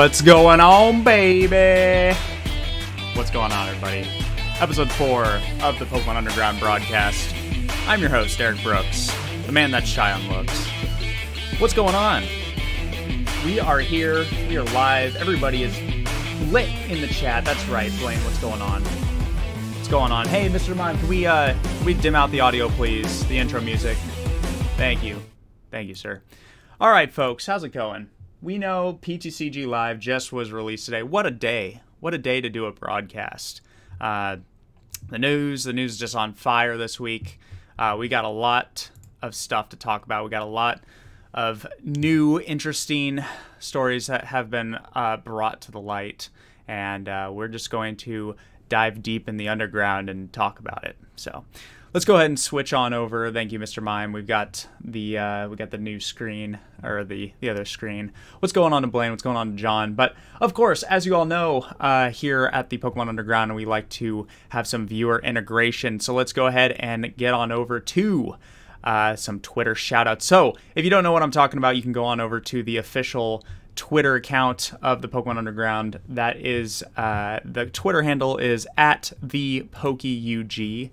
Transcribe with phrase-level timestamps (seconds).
[0.00, 2.16] What's going on, baby?
[3.12, 4.08] What's going on, everybody?
[4.58, 5.26] Episode 4
[5.62, 7.34] of the Pokemon Underground broadcast.
[7.86, 10.66] I'm your host, Eric Brooks, the man that's shy on looks.
[11.58, 12.22] What's going on?
[13.44, 15.78] We are here, we are live, everybody is
[16.50, 17.44] lit in the chat.
[17.44, 18.82] That's right, Blaine, what's going on?
[18.82, 20.26] What's going on?
[20.28, 20.74] Hey, Mr.
[20.74, 23.26] Mime, can we, uh, can we dim out the audio, please?
[23.26, 23.98] The intro music.
[24.78, 25.20] Thank you.
[25.70, 26.22] Thank you, sir.
[26.80, 28.08] All right, folks, how's it going?
[28.42, 31.02] We know PTCG Live just was released today.
[31.02, 31.82] What a day!
[32.00, 33.60] What a day to do a broadcast.
[34.00, 34.38] Uh,
[35.10, 37.38] the news, the news is just on fire this week.
[37.78, 40.24] Uh, we got a lot of stuff to talk about.
[40.24, 40.80] We got a lot
[41.34, 43.22] of new, interesting
[43.58, 46.30] stories that have been uh, brought to the light,
[46.66, 48.36] and uh, we're just going to
[48.70, 50.96] dive deep in the underground and talk about it.
[51.16, 51.44] So,
[51.92, 53.30] let's go ahead and switch on over.
[53.32, 53.82] Thank you, Mr.
[53.82, 54.12] Mime.
[54.12, 58.12] We've got the uh, we got the new screen or the the other screen.
[58.38, 59.10] What's going on to Blaine?
[59.10, 59.94] What's going on to John?
[59.94, 63.88] But of course, as you all know, uh, here at the Pokemon Underground, we like
[63.90, 66.00] to have some viewer integration.
[66.00, 68.36] So let's go ahead and get on over to.
[68.82, 70.22] Uh, some Twitter shoutouts.
[70.22, 72.62] So, if you don't know what I'm talking about, you can go on over to
[72.62, 73.44] the official
[73.76, 76.00] Twitter account of the Pokemon Underground.
[76.08, 80.90] That is uh, the Twitter handle is at the PokeUG.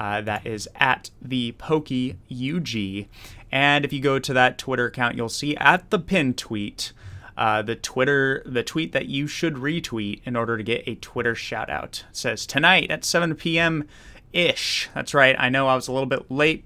[0.00, 3.06] Uh, that is at the PokeUG.
[3.52, 6.94] And if you go to that Twitter account, you'll see at the pin tweet
[7.36, 11.34] uh, the Twitter the tweet that you should retweet in order to get a Twitter
[11.34, 12.04] shout out.
[12.10, 13.86] It says tonight at 7 p.m.
[14.32, 14.88] ish.
[14.94, 15.36] That's right.
[15.38, 16.64] I know I was a little bit late.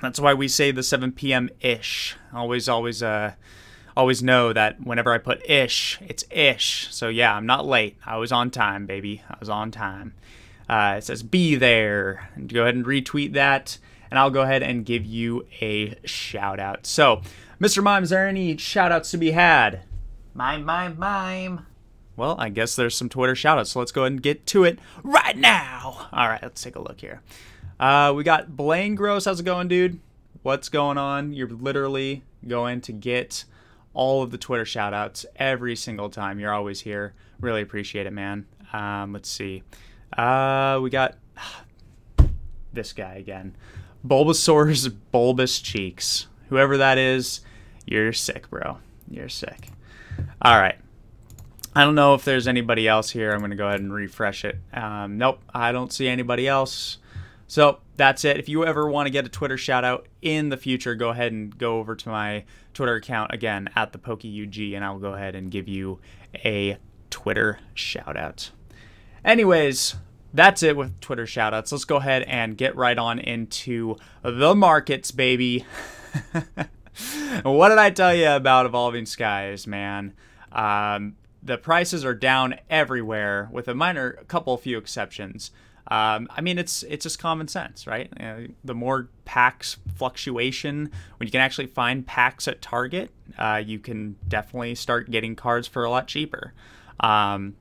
[0.00, 1.50] That's why we say the 7 p.m.
[1.60, 2.16] ish.
[2.32, 3.34] Always, always, uh,
[3.96, 6.88] always know that whenever I put ish, it's ish.
[6.90, 7.96] So yeah, I'm not late.
[8.04, 9.22] I was on time, baby.
[9.28, 10.14] I was on time.
[10.70, 12.30] Uh, it says be there.
[12.36, 13.76] And go ahead and retweet that,
[14.08, 16.86] and I'll go ahead and give you a shout out.
[16.86, 17.22] So,
[17.60, 17.82] Mr.
[17.82, 19.82] Mime, is there any shout outs to be had?
[20.32, 21.66] Mime, mime, mime.
[22.14, 24.62] Well, I guess there's some Twitter shout outs, so let's go ahead and get to
[24.62, 26.08] it right now.
[26.12, 27.20] All right, let's take a look here.
[27.80, 29.24] Uh, we got Blaine Gross.
[29.24, 29.98] How's it going, dude?
[30.42, 31.32] What's going on?
[31.32, 33.44] You're literally going to get
[33.92, 36.38] all of the Twitter shout outs every single time.
[36.38, 37.14] You're always here.
[37.40, 38.46] Really appreciate it, man.
[38.72, 39.64] Um, let's see.
[40.16, 41.16] Uh, we got
[42.72, 43.56] this guy again.
[44.06, 46.26] Bulbasaur's bulbous cheeks.
[46.48, 47.40] Whoever that is,
[47.86, 48.78] you're sick, bro.
[49.08, 49.68] You're sick.
[50.42, 50.78] All right.
[51.74, 53.30] I don't know if there's anybody else here.
[53.30, 54.58] I'm going to go ahead and refresh it.
[54.72, 56.98] Um, nope, I don't see anybody else.
[57.46, 58.38] So that's it.
[58.38, 61.32] If you ever want to get a Twitter shout out in the future, go ahead
[61.32, 62.44] and go over to my
[62.74, 66.00] Twitter account again at the PokeUG, and I'll go ahead and give you
[66.44, 66.78] a
[67.10, 68.50] Twitter shout out.
[69.24, 69.96] Anyways,
[70.32, 71.72] that's it with Twitter shoutouts.
[71.72, 75.64] Let's go ahead and get right on into the markets, baby.
[77.42, 80.14] what did I tell you about Evolving Skies, man?
[80.52, 85.50] Um, the prices are down everywhere, with a minor, couple, few exceptions.
[85.90, 88.12] Um, I mean, it's it's just common sense, right?
[88.20, 93.78] Uh, the more packs fluctuation, when you can actually find packs at Target, uh, you
[93.78, 96.52] can definitely start getting cards for a lot cheaper.
[97.00, 97.56] Um,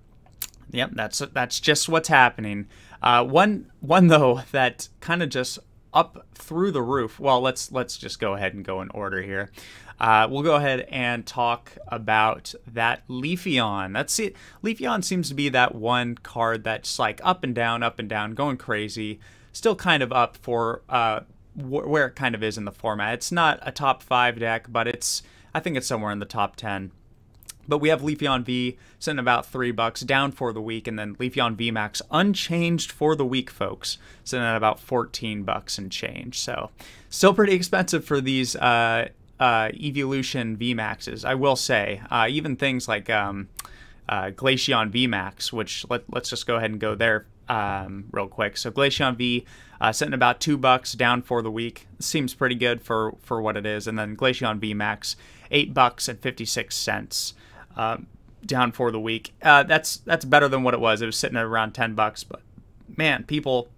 [0.72, 2.68] Yep, that's that's just what's happening.
[3.02, 5.60] Uh, one one though that kind of just
[5.94, 7.20] up through the roof.
[7.20, 9.52] Well, let's let's just go ahead and go in order here.
[10.00, 13.94] Uh, we'll go ahead and talk about that Leafeon.
[13.94, 14.36] That's it.
[14.64, 18.34] Leafeon seems to be that one card that's like up and down, up and down,
[18.34, 19.20] going crazy.
[19.52, 21.22] Still kind of up for uh,
[21.56, 23.16] wh- where it kind of is in the format.
[23.16, 25.22] It's not a top five deck, but it's
[25.54, 26.92] I think it's somewhere in the top ten.
[27.70, 31.16] But we have Leafeon V sitting about three bucks down for the week, and then
[31.16, 36.40] Leafeon V Max unchanged for the week, folks, sitting at about 14 bucks and change.
[36.40, 36.72] So
[37.10, 42.02] still pretty expensive for these uh, uh, Eeveelution V Maxes, I will say.
[42.10, 43.50] Uh, even things like um,
[44.10, 48.28] uh, Glaceon V Max, which let, us just go ahead and go there um, real
[48.28, 48.58] quick.
[48.58, 49.46] So Glaceon V
[49.80, 51.88] uh, sitting about two bucks down for the week.
[52.00, 53.88] Seems pretty good for for what it is.
[53.88, 55.16] And then Glaceon V Max,
[55.52, 57.34] eight bucks and 56 cents
[57.80, 57.98] uh,
[58.46, 59.34] down for the week.
[59.42, 61.02] Uh, that's that's better than what it was.
[61.02, 62.42] It was sitting at around ten bucks, but
[62.98, 63.70] man, people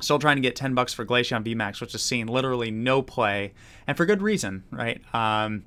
[0.00, 3.52] still trying to get ten bucks for Glaceon VMAX, which is seeing literally no play,
[3.86, 5.00] and for good reason, right?
[5.14, 5.64] Um,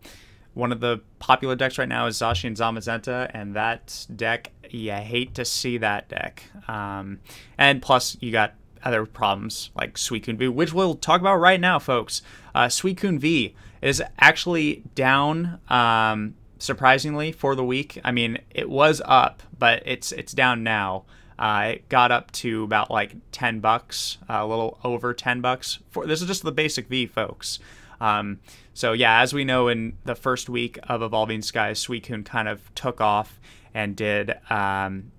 [0.54, 4.92] one of the popular decks right now is Zacian and Zamazenta, and that deck, you
[4.92, 6.44] hate to see that deck.
[6.68, 7.22] Um,
[7.58, 11.80] and plus, you got other problems like Suicune V, which we'll talk about right now,
[11.80, 12.22] folks.
[12.54, 18.00] Uh, Suicune V is actually down um, surprisingly for the week.
[18.04, 21.04] I mean, it was up, but it's it's down now.
[21.38, 25.80] Uh, it got up to about like 10 bucks, uh, a little over 10 bucks.
[25.90, 27.58] For this is just the basic V, folks.
[28.00, 28.40] Um,
[28.76, 32.74] so yeah, as we know, in the first week of Evolving Skies, Suicune kind of
[32.76, 33.40] took off
[33.74, 35.12] and did um,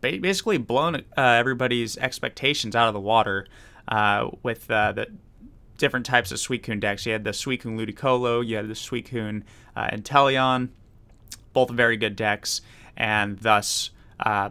[0.00, 3.46] basically blown uh, everybody's expectations out of the water
[3.88, 5.08] uh, with uh, the
[5.78, 7.06] different types of Suicune decks.
[7.06, 9.42] You had the Suicune Ludicolo, you had the Suicune
[9.76, 10.68] uh, Inteleon,
[11.52, 12.60] both very good decks,
[12.96, 13.90] and thus
[14.20, 14.50] uh,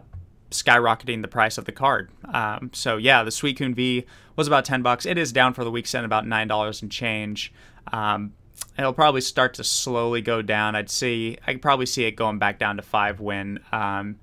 [0.50, 2.10] skyrocketing the price of the card.
[2.32, 4.06] Um, so yeah, the Suicune V
[4.36, 5.06] was about 10 bucks.
[5.06, 7.52] It is down for the week, at about $9 and change.
[7.92, 8.34] Um,
[8.78, 10.74] it'll probably start to slowly go down.
[10.74, 14.16] I'd see, I could probably see it going back down to five when um,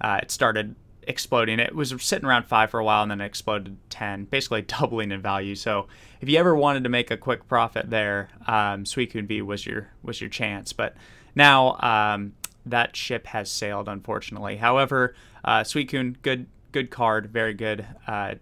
[0.00, 0.74] uh, it started
[1.08, 1.58] exploding.
[1.58, 4.62] It was sitting around five for a while and then it exploded to 10, basically
[4.78, 5.54] doubling in value.
[5.54, 5.88] So
[6.20, 9.88] if you ever wanted to make a quick profit there, um, Suicune V was your
[10.02, 10.72] was your chance.
[10.72, 10.94] But
[11.34, 12.34] now um,
[12.66, 14.56] that ship has sailed, unfortunately.
[14.56, 15.14] However,
[15.44, 17.86] uh, Suicune, good good card, very good.
[18.06, 18.34] Uh,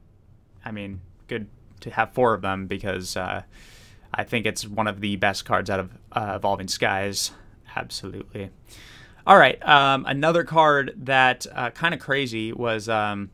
[0.64, 1.46] I mean, good
[1.80, 3.42] to have four of them because uh,
[4.12, 7.30] I think it's one of the best cards out of uh, Evolving Skies.
[7.76, 8.50] Absolutely.
[9.26, 13.30] All right, um, another card that uh, kind of crazy was um,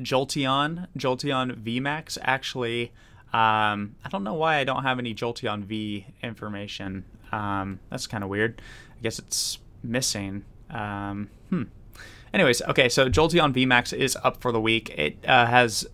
[0.00, 0.86] Jolteon.
[0.96, 2.92] Jolteon VMAX actually.
[3.26, 7.04] Um, I don't know why I don't have any Jolteon V information.
[7.30, 8.62] Um, that's kind of weird.
[8.98, 10.46] I guess it's missing.
[10.70, 11.64] Um, hmm.
[12.32, 14.88] Anyways, okay, so Jolteon VMAX is up for the week.
[14.96, 15.86] It uh, has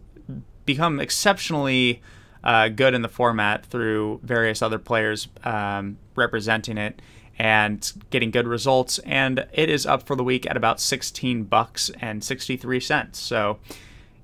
[0.64, 2.02] become exceptionally
[2.44, 7.02] uh, good in the format through various other players um, representing it
[7.38, 8.98] and getting good results.
[9.00, 13.18] And it is up for the week at about 16 bucks and 63 cents.
[13.18, 13.58] So,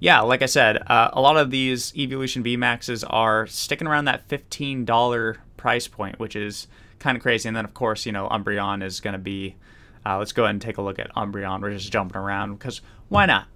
[0.00, 4.28] yeah, like I said, uh, a lot of these Eeveelution VMAXs are sticking around that
[4.28, 6.66] $15 price point, which is
[6.98, 7.48] kind of crazy.
[7.48, 9.56] And then, of course, you know, Umbreon is going to be.
[10.06, 11.62] Uh, let's go ahead and take a look at Umbreon.
[11.62, 13.46] We're just jumping around because why not?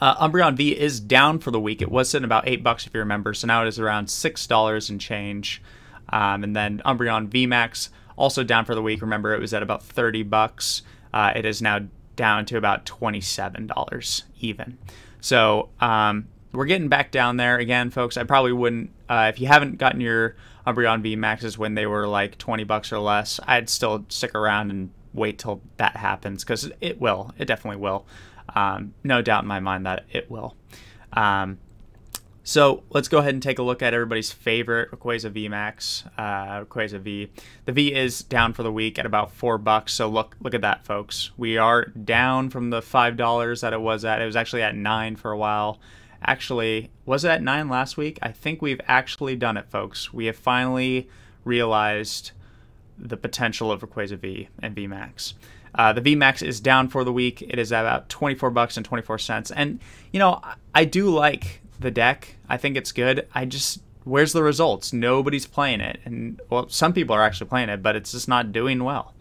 [0.00, 1.82] Uh, Umbreon V is down for the week.
[1.82, 4.46] It was sitting about eight bucks if you remember, so now it is around six
[4.46, 5.60] dollars and change.
[6.08, 7.90] Um, and then Umbreon VMAX
[8.20, 9.02] also down for the week.
[9.02, 10.82] Remember, it was at about thirty bucks.
[11.12, 11.80] Uh, it is now
[12.16, 14.78] down to about twenty-seven dollars even.
[15.20, 18.16] So um, we're getting back down there again, folks.
[18.16, 20.36] I probably wouldn't uh, if you haven't gotten your
[20.66, 24.70] Umbreon V Maxes when they were like 20 bucks or less, I'd still stick around
[24.70, 27.32] and wait till that happens because it will.
[27.38, 28.06] It definitely will.
[28.54, 30.56] Um, no doubt in my mind that it will.
[31.12, 31.58] Um,
[32.42, 36.64] so let's go ahead and take a look at everybody's favorite Rayquaza V Max, uh,
[36.64, 37.30] Rayquaza V.
[37.64, 39.92] The V is down for the week at about four bucks.
[39.94, 41.30] So look, look at that, folks.
[41.36, 44.22] We are down from the five dollars that it was at.
[44.22, 45.80] It was actually at nine for a while
[46.22, 48.18] actually, was it at nine last week?
[48.22, 50.12] I think we've actually done it, folks.
[50.12, 51.08] We have finally
[51.44, 52.32] realized
[52.98, 55.34] the potential of Rayquaza V and VMAX.
[55.74, 57.42] Uh, the VMAX is down for the week.
[57.42, 59.50] It is about 24 bucks and 24 cents.
[59.50, 59.80] And,
[60.12, 60.40] you know,
[60.74, 62.36] I do like the deck.
[62.48, 63.26] I think it's good.
[63.34, 64.92] I just, where's the results?
[64.92, 66.00] Nobody's playing it.
[66.04, 69.14] And, well, some people are actually playing it, but it's just not doing well.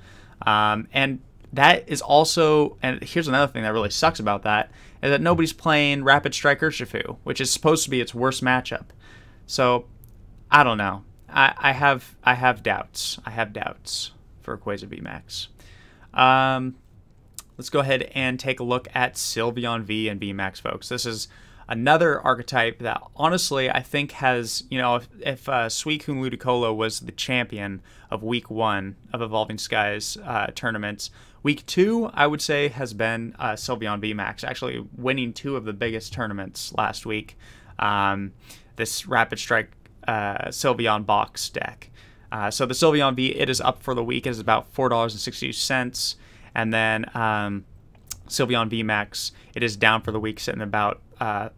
[0.45, 1.19] Um, and
[1.53, 4.71] that is also, and here's another thing that really sucks about that,
[5.01, 8.85] is that nobody's playing Rapid Strike Urshifu, which is supposed to be its worst matchup.
[9.47, 9.85] So,
[10.51, 11.03] I don't know.
[11.27, 13.19] I, I have I have doubts.
[13.25, 14.11] I have doubts
[14.41, 15.47] for Rayquaza VMAX.
[16.19, 16.75] Um,
[17.57, 20.89] let's go ahead and take a look at Sylveon V and VMAX, folks.
[20.89, 21.27] This is
[21.69, 27.01] another archetype that honestly I think has, you know, if, if uh, Suicune Ludicolo was
[27.01, 31.11] the champion of week one of Evolving Skies uh, tournaments,
[31.43, 35.73] week two I would say has been uh, Sylveon VMAX, actually winning two of the
[35.73, 37.37] biggest tournaments last week.
[37.77, 38.33] Um,
[38.75, 39.71] this Rapid Strike
[40.07, 41.91] uh, Sylveon box deck.
[42.31, 44.25] Uh, so the Sylveon V, it is up for the week.
[44.25, 46.15] It is about $4.60.
[46.55, 47.65] And then um,
[48.27, 51.49] Sylveon VMAX, it is down for the week, sitting about uh,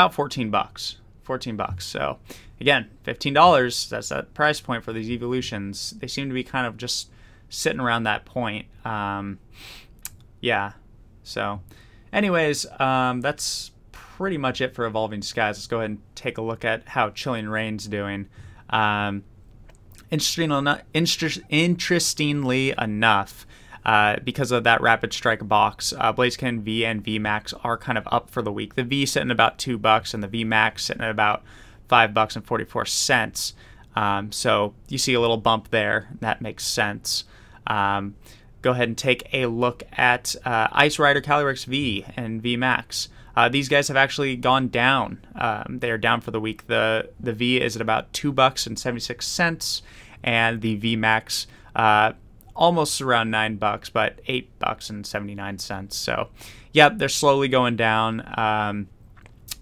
[0.00, 0.96] about 14 bucks.
[1.24, 1.86] 14 bucks.
[1.86, 2.18] So
[2.60, 3.88] again, $15.
[3.88, 6.00] That's that price point for these Eeveelutions.
[6.00, 7.10] They seem to be kind of just
[7.50, 8.66] sitting around that point.
[8.84, 9.38] Um,
[10.40, 10.72] yeah.
[11.22, 11.60] So,
[12.12, 15.56] anyways, um, that's pretty much it for Evolving Skies.
[15.56, 18.28] Let's go ahead and take a look at how Chilling Reign's doing.
[18.70, 19.24] Um,
[20.10, 20.80] interestingly,
[21.50, 23.46] interestingly enough,
[23.84, 25.92] uh, because of that rapid strike box.
[25.96, 28.74] Uh, Blaziken V and V Max are kind of up for the week.
[28.74, 31.42] The V sitting about two bucks, and the V Max sitting at about
[31.88, 33.54] five bucks and forty four cents.
[33.96, 36.08] Um, so you see a little bump there.
[36.20, 37.24] That makes sense.
[37.66, 38.14] Um,
[38.62, 43.08] go ahead and take a look at uh, Ice Rider Calyrex V and V Max.
[43.36, 45.24] Uh, these guys have actually gone down.
[45.34, 46.66] Um, they are down for the week.
[46.66, 49.82] the The V is at about two bucks and seventy six cents,
[50.22, 52.12] and the V Max uh,
[52.54, 55.96] almost around nine bucks, but eight bucks and seventy nine cents.
[55.96, 56.28] So,
[56.72, 58.22] yeah, they're slowly going down.
[58.38, 58.88] Um,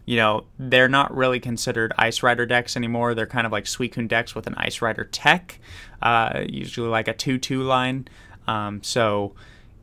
[0.08, 3.14] you know, they're not really considered Ice Rider decks anymore.
[3.14, 5.60] They're kind of like Suicune decks with an Ice Rider tech,
[6.00, 8.08] uh, usually like a 2 2 line.
[8.46, 9.34] Um, so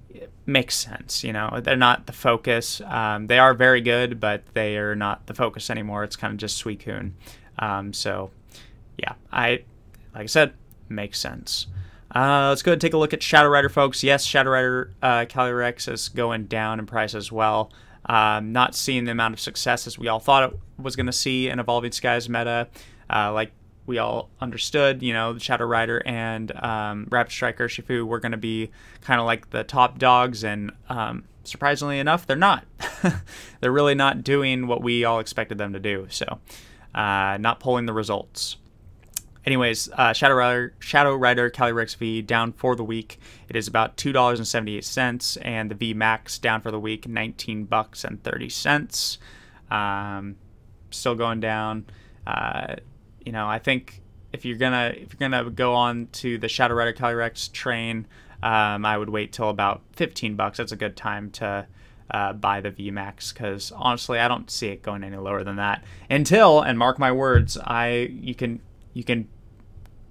[0.10, 1.60] it makes sense, you know.
[1.62, 2.82] They're not the focus.
[2.82, 6.04] Um, they are very good, but they are not the focus anymore.
[6.04, 7.12] It's kind of just Suicune.
[7.60, 8.32] Um, so,
[8.98, 9.64] yeah, I,
[10.16, 10.54] like I said,
[10.90, 11.68] makes sense.
[12.16, 14.02] Uh, let's go ahead and take a look at Shadow Rider, folks.
[14.02, 17.74] Yes, Shadow Rider uh, Calyrex is going down in price as well.
[18.06, 21.14] Um, not seeing the amount of success as we all thought it was going to
[21.14, 22.70] see in Evolving Skies meta.
[23.14, 23.52] Uh, like
[23.86, 28.32] we all understood, you know, the Shadow Rider and um, Rapid Strike Urshifu were going
[28.32, 32.64] to be kind of like the top dogs, and um, surprisingly enough, they're not.
[33.60, 36.08] they're really not doing what we all expected them to do.
[36.10, 36.40] So,
[36.94, 38.56] uh, not pulling the results.
[39.46, 43.20] Anyways, uh, Shadow Rider, Shadow Rider Calyrex V down for the week.
[43.48, 46.72] It is about two dollars and seventy eight cents, and the V Max down for
[46.72, 49.20] the week, nineteen bucks and thirty cents.
[49.70, 50.38] Um,
[50.90, 51.86] still going down.
[52.26, 52.78] Uh,
[53.24, 54.02] you know, I think
[54.34, 58.08] if you're gonna if you're gonna go on to the Shadow Rider Calyrex train,
[58.42, 60.58] um, I would wait till about fifteen bucks.
[60.58, 61.68] That's a good time to.
[62.12, 65.84] Uh, buy the VMAX because honestly, I don't see it going any lower than that
[66.08, 68.62] until, and mark my words, I you can
[68.94, 69.28] you can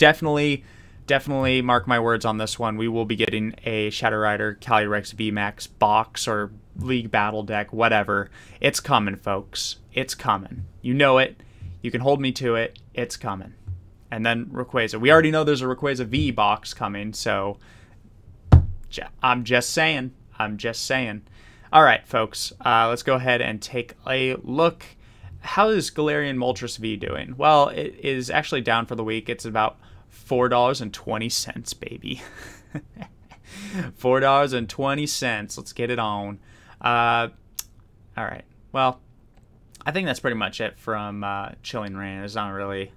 [0.05, 0.63] definitely,
[1.07, 2.77] definitely mark my words on this one.
[2.77, 8.31] We will be getting a Shadow Rider Calyrex VMAX box or League Battle deck, whatever.
[8.61, 9.77] It's coming, folks.
[9.95, 10.67] It's coming.
[10.83, 11.41] You know it.
[11.81, 12.79] You can hold me to it.
[12.93, 13.55] It's coming.
[14.11, 15.01] And then Rayquaza.
[15.01, 17.57] We already know there's a Rayquaza V box coming, so
[19.23, 20.13] I'm just saying.
[20.39, 21.23] I'm just saying.
[21.73, 22.53] All right, folks.
[22.63, 24.85] Uh, let's go ahead and take a look
[25.45, 27.35] how is Galarian Moltres V doing?
[27.37, 29.29] Well, it is actually down for the week.
[29.29, 29.79] It's about
[30.15, 32.23] four dollars and twenty cents, baby.
[33.97, 35.59] four dollars and twenty cents.
[35.59, 36.39] Let's get it on.
[36.81, 37.29] Uh,
[38.17, 38.45] all right.
[38.73, 39.01] Well,
[39.87, 42.21] I think that's pretty much it from uh, Chilling Reign.
[42.21, 42.93] It's not really,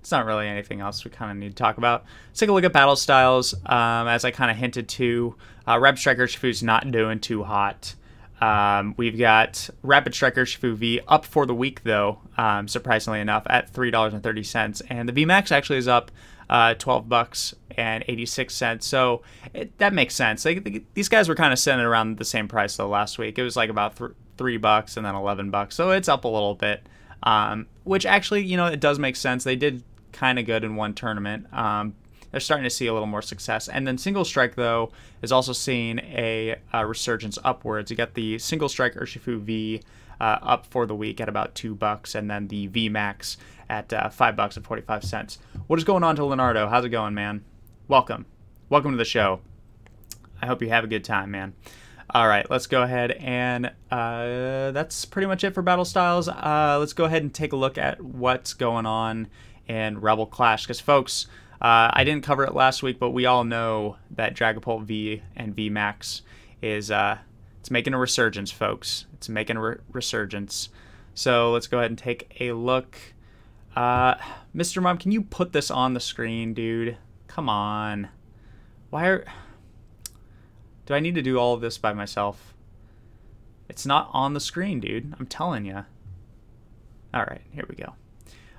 [0.00, 2.04] it's not really anything else we kind of need to talk about.
[2.28, 3.54] Let's take a look at battle styles.
[3.66, 7.94] Um, as I kind of hinted to, uh, Rapid Strike Urshifu's not doing too hot.
[8.40, 13.44] Um, we've got Rapid Strike Urshifu V up for the week, though, um, surprisingly enough,
[13.48, 14.82] at $3.30.
[14.90, 16.10] And the VMAX actually is up
[16.52, 18.86] uh, 12 bucks and 86 cents.
[18.86, 19.22] So
[19.54, 20.44] it, that makes sense.
[20.44, 23.38] Like, these guys were kind of sitting around the same price, though, last week.
[23.38, 25.74] It was like about th- 3 bucks and then 11 bucks.
[25.74, 26.86] So it's up a little bit,
[27.22, 29.44] um, which actually, you know, it does make sense.
[29.44, 29.82] They did
[30.12, 31.50] kind of good in one tournament.
[31.54, 31.94] Um,
[32.30, 33.68] they're starting to see a little more success.
[33.68, 34.92] And then Single Strike, though,
[35.22, 37.90] is also seeing a, a resurgence upwards.
[37.90, 39.80] You got the Single Strike Urshifu V
[40.20, 43.38] uh, up for the week at about two bucks, and then the V Max
[43.72, 45.38] at uh, five bucks and forty five cents.
[45.66, 46.68] What is going on to Leonardo?
[46.68, 47.42] How's it going, man?
[47.88, 48.26] Welcome,
[48.68, 49.40] welcome to the show.
[50.42, 51.54] I hope you have a good time, man.
[52.10, 56.28] All right, let's go ahead and uh, that's pretty much it for battle styles.
[56.28, 59.28] Uh, let's go ahead and take a look at what's going on
[59.66, 61.26] in Rebel Clash, because folks,
[61.62, 65.56] uh, I didn't cover it last week, but we all know that Dragapult V and
[65.56, 66.20] V Max
[66.60, 67.16] is uh,
[67.60, 69.06] it's making a resurgence, folks.
[69.14, 70.68] It's making a re- resurgence.
[71.14, 72.98] So let's go ahead and take a look.
[73.76, 74.14] Uh,
[74.54, 74.82] Mr.
[74.82, 76.96] Mom, can you put this on the screen, dude?
[77.26, 78.08] Come on.
[78.90, 79.24] Why are...
[80.84, 82.54] Do I need to do all of this by myself?
[83.68, 85.14] It's not on the screen, dude.
[85.18, 85.84] I'm telling you.
[87.14, 87.94] All right, here we go.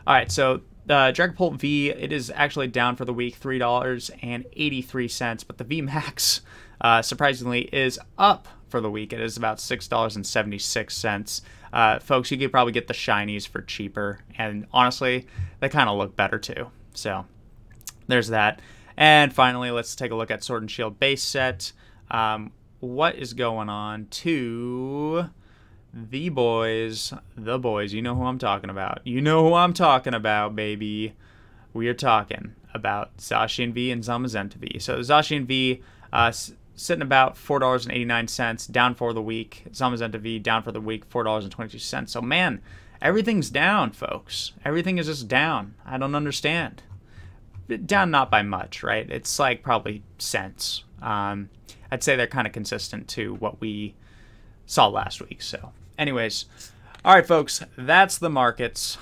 [0.08, 5.58] All right, so uh, Dragapult V, it is actually down for the week, $3.83, but
[5.58, 6.42] the V Max,
[6.82, 9.14] uh, surprisingly, is up for the week.
[9.14, 11.42] It is about $6.76.
[11.72, 15.28] Uh, folks, you could probably get the shinies for cheaper, and honestly,
[15.60, 16.72] they kind of look better too.
[16.96, 17.28] So,
[18.08, 18.62] there's that.
[18.98, 21.72] And finally, let's take a look at Sword and Shield base set.
[22.10, 25.30] Um, what is going on to
[25.94, 29.06] the boys, the boys, you know who I'm talking about.
[29.06, 31.14] You know who I'm talking about, baby.
[31.74, 34.80] We are talking about Zacian V and Zamazenta V.
[34.80, 36.32] So Zacian V uh,
[36.76, 39.64] sitting about $4.89, down for the week.
[39.72, 42.10] Zamazenta V down for the week, $4.22.
[42.10, 42.62] So man,
[43.02, 44.54] everything's down, folks.
[44.66, 45.76] Everything is just down.
[45.86, 46.84] I don't understand.
[47.86, 49.10] Down not by much, right?
[49.10, 50.84] It's like probably cents.
[51.02, 51.50] Um,
[51.92, 53.96] I'd say they're kind of consistent to what we
[54.66, 55.42] saw last week.
[55.42, 56.46] So Anyways,
[57.06, 58.98] all right, folks, that's the markets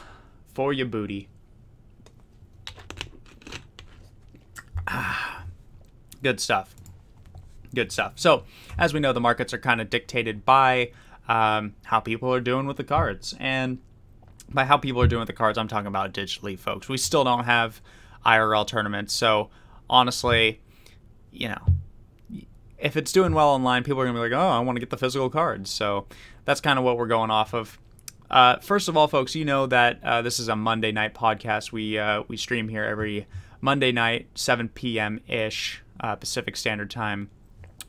[0.53, 1.29] for your booty.
[4.87, 5.43] Ah,
[6.21, 6.75] good stuff.
[7.73, 8.13] Good stuff.
[8.15, 8.43] So,
[8.77, 10.91] as we know, the markets are kind of dictated by
[11.27, 13.35] um, how people are doing with the cards.
[13.39, 13.79] And
[14.49, 16.89] by how people are doing with the cards, I'm talking about digitally, folks.
[16.89, 17.81] We still don't have
[18.25, 19.13] IRL tournaments.
[19.13, 19.49] So,
[19.89, 20.59] honestly,
[21.31, 22.45] you know,
[22.77, 24.89] if it's doing well online, people are gonna be like, "Oh, I want to get
[24.89, 26.07] the physical cards." So
[26.45, 27.79] that's kind of what we're going off of.
[28.29, 31.71] Uh, first of all, folks, you know that uh, this is a Monday night podcast.
[31.71, 33.27] We uh, we stream here every
[33.61, 35.21] Monday night, 7 p.m.
[35.27, 37.29] ish uh, Pacific Standard Time,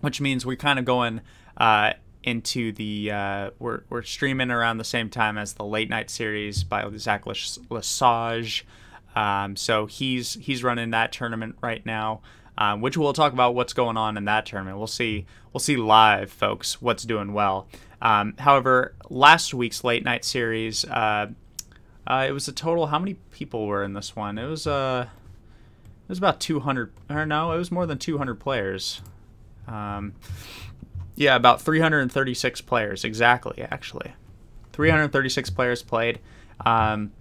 [0.02, 1.22] which means we're kind of going
[1.56, 6.10] uh, into the uh, we're we're streaming around the same time as the late night
[6.10, 8.66] series by Zach Lesage.
[9.14, 12.20] Um, so he's he's running that tournament right now,
[12.58, 14.78] um, which we'll talk about what's going on in that tournament.
[14.78, 17.68] We'll see we'll see live, folks, what's doing well.
[18.00, 21.28] Um, however, last week's late night series, uh,
[22.06, 22.88] uh, it was a total.
[22.88, 24.38] How many people were in this one?
[24.38, 25.06] It was uh,
[26.02, 26.92] it was about 200.
[27.08, 29.00] Or no, it was more than 200 players.
[29.66, 30.14] Um,
[31.14, 33.62] yeah, about 336 players exactly.
[33.62, 34.12] Actually,
[34.72, 36.18] 336 players played.
[36.64, 37.12] Um,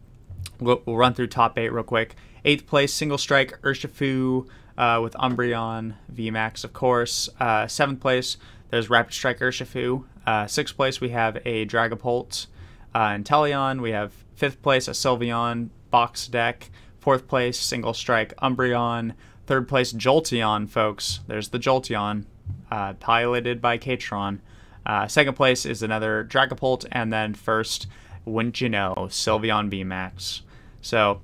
[0.59, 2.15] we'll, we'll, run through top eight real quick.
[2.45, 7.29] Eighth place, single strike, Urshifu uh, with Umbreon, VMAX, of course.
[7.39, 8.37] Uh, seventh place,
[8.69, 10.05] there's Rapid Strike Urshifu.
[10.25, 12.47] Uh, sixth place, we have a Dragapult
[12.93, 13.81] uh, Inteleon.
[13.81, 16.69] We have fifth place, a Sylveon box deck.
[16.99, 19.13] Fourth place, single strike Umbreon.
[19.47, 21.21] Third place, Jolteon, folks.
[21.27, 22.25] There's the Jolteon,
[22.71, 24.39] uh, piloted by Katron.
[24.85, 27.87] Uh, second place is another Dragapult, and then first,
[28.25, 30.41] wouldn't you know, Sylveon VMAX.
[30.81, 31.21] So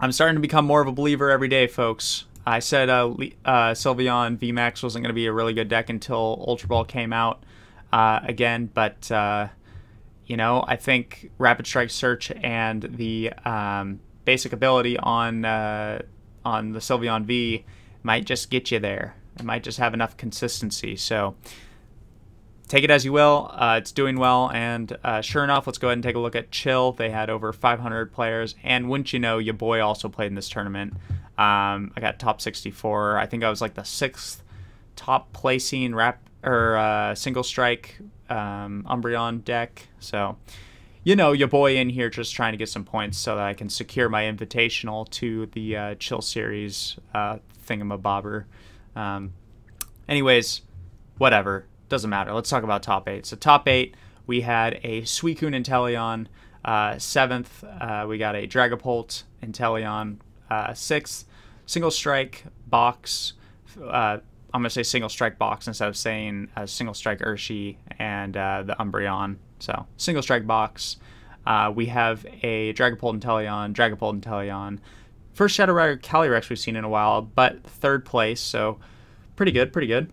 [0.00, 2.24] I'm starting to become more of a believer every day, folks.
[2.46, 3.10] I said uh,
[3.44, 7.12] uh, Sylveon VMAX wasn't going to be a really good deck until Ultra Ball came
[7.12, 7.42] out
[7.92, 9.48] uh, again, but uh,
[10.26, 16.02] you know I think Rapid Strike Search and the um, basic ability on uh,
[16.44, 17.64] on the Sylveon V
[18.02, 19.14] might just get you there.
[19.38, 20.96] It might just have enough consistency.
[20.96, 21.36] So
[22.68, 23.50] take it as you will.
[23.52, 26.36] Uh, it's doing well, and uh, sure enough, let's go ahead and take a look
[26.36, 26.92] at Chill.
[26.92, 30.48] They had over 500 players, and wouldn't you know, your boy also played in this
[30.48, 30.92] tournament.
[31.38, 33.18] Um, I got top 64.
[33.18, 34.42] I think I was like the sixth
[34.96, 39.88] top placing rap or uh, single strike um, Umbreon deck.
[40.00, 40.36] So,
[41.04, 43.54] you know, your boy in here just trying to get some points so that I
[43.54, 48.44] can secure my invitational to the uh, Chill Series uh, thingamabobber.
[48.96, 49.32] Um,
[50.08, 50.62] anyways,
[51.18, 51.66] whatever.
[51.88, 52.32] Doesn't matter.
[52.32, 53.24] Let's talk about top eight.
[53.26, 53.94] So, top eight,
[54.26, 56.26] we had a Suicune Inteleon.
[56.64, 60.18] Uh, seventh, uh, we got a Dragapult Inteleon.
[60.50, 61.24] Uh, sixth,
[61.64, 63.34] single strike box.
[63.82, 64.18] Uh,
[64.52, 68.64] I'm gonna say single strike box instead of saying a single strike Urshi and uh,
[68.64, 69.36] the Umbreon.
[69.58, 70.96] So single strike box.
[71.46, 74.78] Uh, we have a Dragapult Inteleon, Dragapult Inteleon.
[75.32, 78.78] First Shadow Rider Calyrex we've seen in a while, but third place, so
[79.36, 80.12] pretty good, pretty good.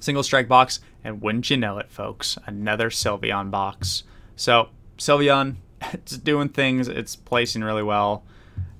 [0.00, 4.04] Single strike box, and wouldn't you know it, folks, another Sylveon box.
[4.36, 5.56] So Sylveon,
[5.92, 8.22] it's doing things, it's placing really well.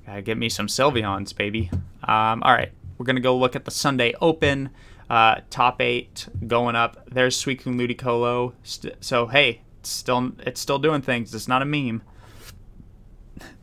[0.06, 1.70] Gotta get me some Sylveons, baby.
[2.04, 4.70] Um, all right, we're gonna go look at the Sunday Open.
[5.10, 7.08] Uh, top eight going up.
[7.10, 8.52] There's Suicune Ludicolo.
[9.00, 11.34] So hey, it's still it's still doing things.
[11.34, 12.00] It's not a meme.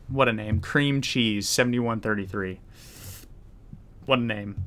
[0.06, 2.60] What a name, Cream Cheese, seventy one thirty three.
[4.06, 4.64] What a name.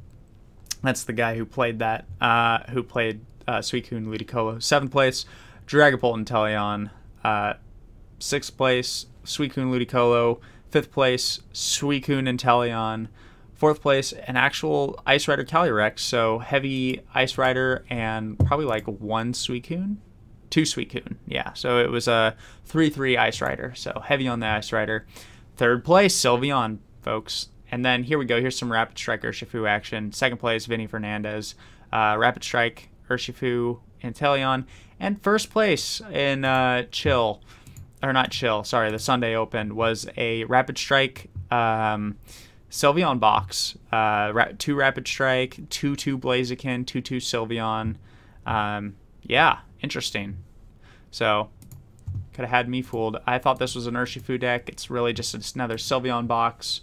[0.84, 2.06] That's the guy who played that.
[2.20, 4.62] Uh, who played uh, Suicune Ludicolo.
[4.62, 5.26] Seventh place,
[5.66, 6.90] Dragapult Inteleon.
[7.24, 7.54] Uh,
[8.20, 10.42] sixth place, Suicune Ludicolo.
[10.70, 13.08] Fifth place, Suicune Inteleon.
[13.54, 16.00] Fourth place, an actual Ice Rider Calyrex.
[16.00, 19.98] So heavy Ice Rider and probably like one Suicune.
[20.56, 21.52] Two Suicune, yeah.
[21.52, 23.74] So it was a 3 3 Ice Rider.
[23.76, 25.06] So heavy on the Ice Rider.
[25.58, 27.50] Third place, Sylveon, folks.
[27.70, 28.40] And then here we go.
[28.40, 30.14] Here's some Rapid Strike Urshifu action.
[30.14, 31.56] Second place, Vinny Fernandez.
[31.92, 34.64] Uh, Rapid Strike Urshifu Inteleon.
[34.98, 37.42] And first place in uh, Chill
[38.02, 42.18] or not chill, sorry, the Sunday Open was a Rapid Strike um,
[42.72, 47.96] Sylveon box, uh, ra- two Rapid Strike, two two Blaziken, two two Sylveon.
[48.46, 50.38] Um, yeah, interesting.
[51.12, 51.50] So
[52.34, 53.18] could have had me fooled.
[53.26, 54.68] I thought this was an Urshifu deck.
[54.68, 56.82] It's really just another Sylveon box.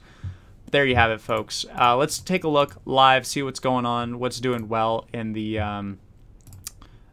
[0.70, 1.66] There you have it, folks.
[1.78, 5.58] Uh, let's take a look live, see what's going on, what's doing well in the
[5.58, 5.98] um,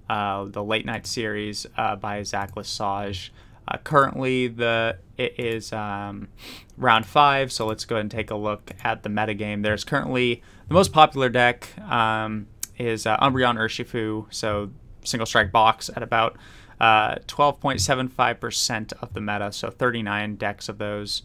[0.09, 3.33] uh, the late night series uh, by Zach Lesage.
[3.67, 6.29] Uh, currently, the it is um,
[6.77, 9.61] round five, so let's go ahead and take a look at the metagame.
[9.61, 14.71] There's currently the most popular deck um, is uh, Umbreon Urshifu, so
[15.03, 16.37] single strike box at about
[16.79, 21.23] 12.75% uh, of the meta, so 39 decks of those.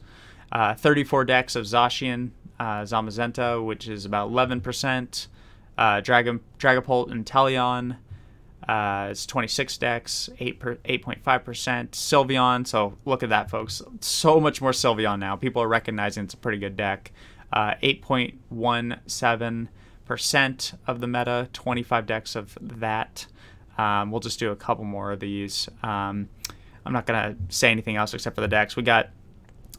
[0.50, 5.26] Uh, 34 decks of Zacian, uh, Zamazenta, which is about 11%.
[5.76, 7.96] Uh, Dragon, Dragapult Inteleon,
[8.68, 11.90] uh, it's 26 decks, 8 per, 8.5%.
[11.90, 13.82] Sylveon, so look at that, folks.
[14.00, 15.36] So much more Sylveon now.
[15.36, 17.12] People are recognizing it's a pretty good deck.
[17.52, 23.26] Uh, 8.17% of the meta, 25 decks of that.
[23.78, 25.68] Um, we'll just do a couple more of these.
[25.82, 26.28] Um,
[26.86, 28.76] I'm not gonna say anything else except for the decks.
[28.76, 29.10] We got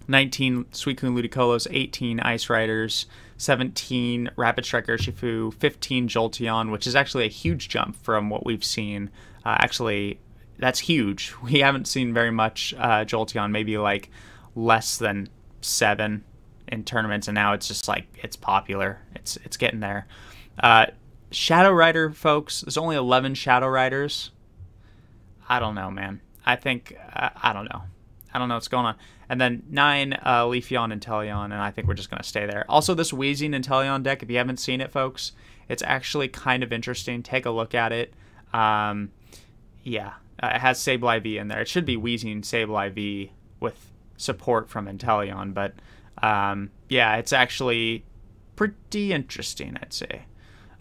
[0.07, 3.05] 19 Suicune Ludicolo's, 18 Ice Riders,
[3.37, 8.63] 17 Rapid Strike Urshifu, 15 Jolteon, which is actually a huge jump from what we've
[8.63, 9.09] seen.
[9.45, 10.19] Uh, actually,
[10.59, 11.33] that's huge.
[11.43, 14.09] We haven't seen very much uh, Jolteon, maybe like
[14.55, 15.29] less than
[15.61, 16.23] seven
[16.67, 18.99] in tournaments, and now it's just like it's popular.
[19.15, 20.07] It's it's getting there.
[20.59, 20.87] Uh,
[21.31, 22.61] Shadow Rider, folks.
[22.61, 24.31] There's only 11 Shadow Riders.
[25.47, 26.21] I don't know, man.
[26.45, 27.83] I think uh, I don't know.
[28.33, 28.95] I don't know what's going on.
[29.27, 32.65] And then nine uh, Leafeon Inteleon, and I think we're just gonna stay there.
[32.69, 35.31] Also, this Weezing Inteleon deck, if you haven't seen it, folks,
[35.67, 37.23] it's actually kind of interesting.
[37.23, 38.13] Take a look at it.
[38.53, 39.11] Um,
[39.83, 41.61] yeah, uh, it has Sableye V in there.
[41.61, 45.73] It should be Weezing Sableye V with support from Inteleon, but
[46.21, 48.05] um, yeah, it's actually
[48.55, 50.23] pretty interesting, I'd say.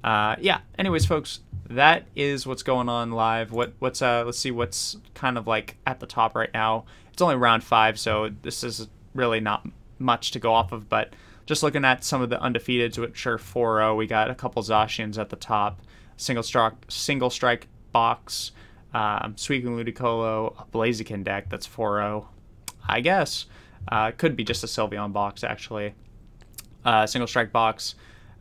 [0.04, 0.60] Uh, yeah.
[0.78, 1.40] Anyways, folks,
[1.70, 3.50] that is what's going on live.
[3.50, 4.22] What what's uh?
[4.24, 6.84] Let's see what's kind of like at the top right now.
[7.12, 9.66] It's only round five, so this is really not
[9.98, 10.90] much to go off of.
[10.90, 11.14] But
[11.46, 15.18] just looking at some of the undefeateds, which are 4-0, we got a couple Zacians
[15.18, 15.80] at the top.
[16.16, 18.52] Single strike, single strike box.
[18.92, 22.26] Um, Suicune Ludicolo, a Blaziken deck that's 4-0.
[22.86, 23.46] I guess.
[23.88, 25.94] Uh, could be just a Sylveon box, actually.
[26.84, 27.94] Uh, single strike box.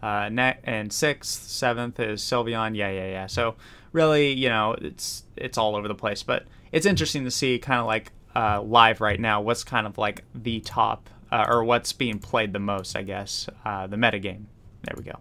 [0.04, 2.76] Uh, net and sixth, seventh is Sylveon.
[2.76, 3.28] Yeah, yeah, yeah.
[3.28, 3.56] So
[3.94, 6.24] really, you know, it's it's all over the place.
[6.24, 9.98] But it's interesting to see kind of like uh, live right now what's kind of
[9.98, 13.48] like the top uh, or what's being played the most, I guess.
[13.63, 14.48] Uh, the meta game.
[14.84, 15.20] There we go.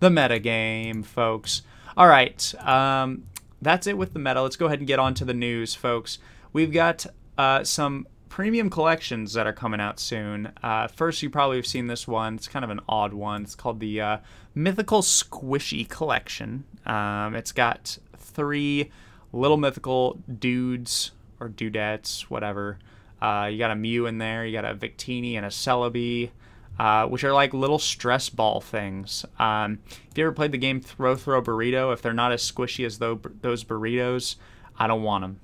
[0.00, 1.60] The meta game, folks.
[1.94, 2.54] All right.
[2.64, 3.24] Um,
[3.60, 4.40] that's it with the meta.
[4.40, 6.18] Let's go ahead and get on to the news, folks.
[6.54, 7.04] We've got
[7.36, 10.50] uh, some premium collections that are coming out soon.
[10.62, 12.34] Uh, first, you probably have seen this one.
[12.34, 13.42] It's kind of an odd one.
[13.42, 14.18] It's called the uh,
[14.54, 16.64] Mythical Squishy Collection.
[16.86, 18.90] Um, it's got three
[19.34, 22.78] little mythical dudes or dudettes, whatever.
[23.20, 24.46] Uh, you got a Mew in there.
[24.46, 26.30] You got a Victini and a Celebi.
[26.78, 29.26] Uh, which are like little stress ball things.
[29.38, 32.86] Um, if you ever played the game Throw Throw Burrito, if they're not as squishy
[32.86, 34.36] as those burritos,
[34.78, 35.38] I don't want them.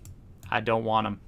[0.51, 1.20] I don't want them.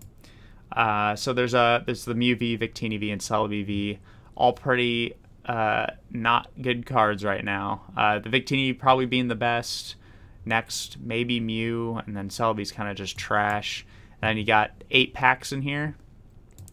[0.73, 3.99] Uh, so there's a there's the Mew V, Victini V, and Celebi V,
[4.37, 5.15] all pretty
[5.47, 7.83] uh, not good cards right now.
[7.97, 9.97] Uh, the Victini probably being the best.
[10.45, 13.85] Next, maybe Mew, and then Celebi's kind of just trash.
[14.23, 15.97] And then you got eight packs in here.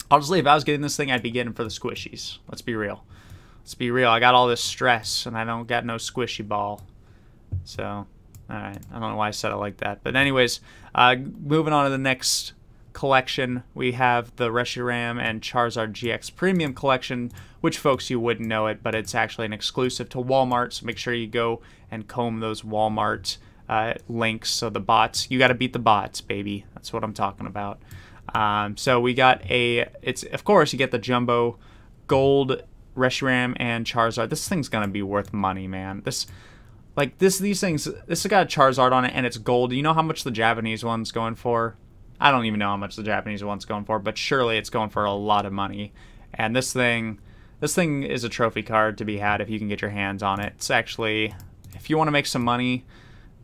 [0.09, 2.37] Honestly, if I was getting this thing, I'd be getting for the squishies.
[2.47, 3.03] Let's be real.
[3.59, 4.09] Let's be real.
[4.09, 6.81] I got all this stress, and I don't got no squishy ball.
[7.65, 8.07] So, all
[8.49, 8.77] right.
[8.91, 10.01] I don't know why I said it like that.
[10.03, 10.61] But anyways,
[10.95, 12.53] uh, moving on to the next
[12.97, 17.31] collection, we have the Reshiram and Charizard GX Premium Collection,
[17.61, 20.73] which folks you wouldn't know it, but it's actually an exclusive to Walmart.
[20.73, 23.37] So make sure you go and comb those Walmart
[23.69, 24.49] uh, links.
[24.49, 26.65] So the bots, you got to beat the bots, baby.
[26.73, 27.79] That's what I'm talking about.
[28.33, 31.59] Um, so we got a, it's of course you get the jumbo
[32.07, 32.63] gold
[32.95, 34.31] Reshiram and Charizard.
[34.31, 36.01] This thing's gonna be worth money, man.
[36.03, 36.25] This
[36.95, 39.71] like this these things this has got a Charizard on it and it's gold.
[39.71, 41.77] You know how much the Japanese one's going for?
[42.19, 44.89] I don't even know how much the Japanese one's going for, but surely it's going
[44.89, 45.93] for a lot of money.
[46.33, 47.19] And this thing,
[47.59, 50.23] this thing is a trophy card to be had if you can get your hands
[50.23, 50.53] on it.
[50.55, 51.33] It's actually,
[51.75, 52.85] if you want to make some money,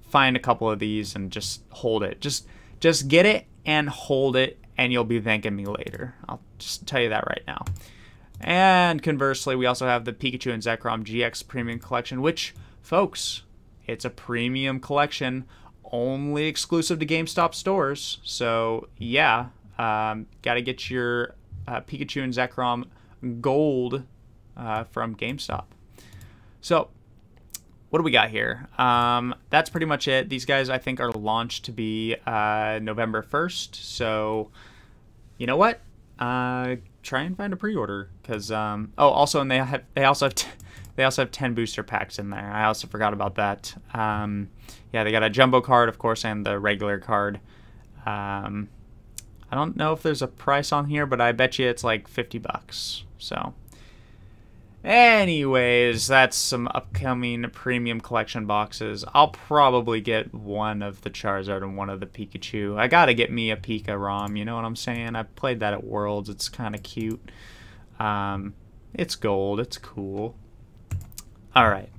[0.02, 2.20] find a couple of these and just hold it.
[2.20, 2.48] Just,
[2.80, 6.16] just get it and hold it, and you'll be thanking me later.
[6.28, 7.66] I'll just tell you that right now.
[8.42, 13.44] And conversely, we also have the Pikachu and Zekrom GX Premium Collection, which, folks,
[13.86, 15.46] it's a premium collection
[15.94, 18.18] only exclusive to GameStop stores.
[18.24, 21.36] So yeah, um, got to get your
[21.68, 22.86] uh, Pikachu and Zekrom
[23.40, 24.04] gold
[24.58, 25.66] uh, from GameStop.
[26.60, 26.90] So
[27.90, 28.68] what do we got here?
[28.78, 30.28] Um, that's pretty much it.
[30.28, 33.76] These guys I think are launched to be uh, November 1st.
[33.76, 34.50] So
[35.38, 35.80] you know what?
[36.18, 40.26] Uh, try and find a pre-order because um, oh also and they have they also
[40.26, 40.36] have
[40.96, 42.52] they also have 10 booster packs in there.
[42.52, 43.74] I also forgot about that.
[43.94, 44.50] Um,
[44.92, 47.40] yeah, they got a jumbo card, of course, and the regular card.
[48.06, 48.70] Um,
[49.52, 52.08] I don't know if there's a price on here, but I bet you it's like
[52.08, 53.04] 50 bucks.
[53.18, 53.54] So,
[54.84, 59.04] anyways, that's some upcoming premium collection boxes.
[59.14, 62.78] I'll probably get one of the Charizard and one of the Pikachu.
[62.78, 65.16] I gotta get me a Pikarom, you know what I'm saying?
[65.16, 66.30] I played that at Worlds.
[66.30, 67.32] It's kind of cute.
[68.00, 68.54] Um,
[68.94, 69.60] it's gold.
[69.60, 70.36] It's cool.
[71.56, 71.90] All right.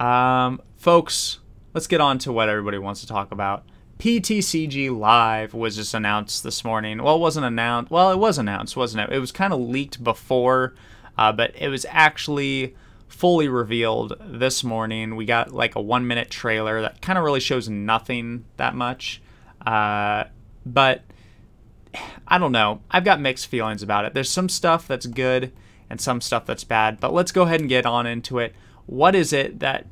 [0.00, 1.38] Um, folks,
[1.74, 3.64] let's get on to what everybody wants to talk about.
[3.98, 7.02] PTCG Live was just announced this morning.
[7.02, 7.90] Well, it wasn't announced.
[7.90, 9.14] Well, it was announced, wasn't it?
[9.14, 10.74] It was kind of leaked before,
[11.16, 12.74] uh, but it was actually
[13.06, 15.14] fully revealed this morning.
[15.14, 19.22] We got like a one minute trailer that kind of really shows nothing that much.
[19.64, 20.24] Uh,
[20.66, 21.02] but
[22.26, 22.80] I don't know.
[22.90, 24.14] I've got mixed feelings about it.
[24.14, 25.52] There's some stuff that's good
[25.88, 28.54] and some stuff that's bad, but let's go ahead and get on into it.
[28.90, 29.86] What is it that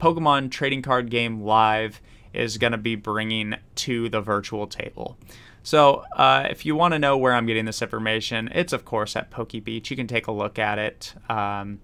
[0.00, 2.00] Pokemon Trading Card Game Live
[2.32, 5.16] is going to be bringing to the virtual table?
[5.62, 9.14] So, uh, if you want to know where I'm getting this information, it's of course
[9.14, 9.90] at PokeBeach.
[9.90, 11.14] You can take a look at it.
[11.30, 11.78] Um,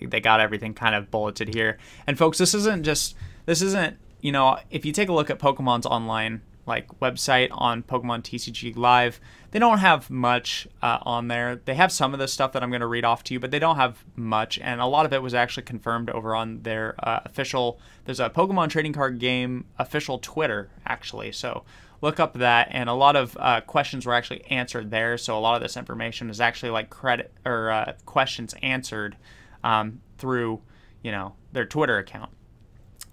[0.00, 1.76] they got everything kind of bulleted here.
[2.06, 5.38] And folks, this isn't just this isn't you know if you take a look at
[5.38, 9.20] Pokemon's online like website on Pokemon TCG Live,
[9.52, 11.60] they don't have much uh, on there.
[11.64, 13.50] They have some of the stuff that I'm going to read off to you, but
[13.50, 14.58] they don't have much.
[14.58, 17.78] And a lot of it was actually confirmed over on their uh, official.
[18.04, 21.32] There's a Pokemon trading card game official Twitter actually.
[21.32, 21.64] So
[22.00, 25.16] look up that, and a lot of uh, questions were actually answered there.
[25.16, 29.16] So a lot of this information is actually like credit or uh, questions answered
[29.64, 30.60] um, through
[31.02, 32.30] you know their Twitter account.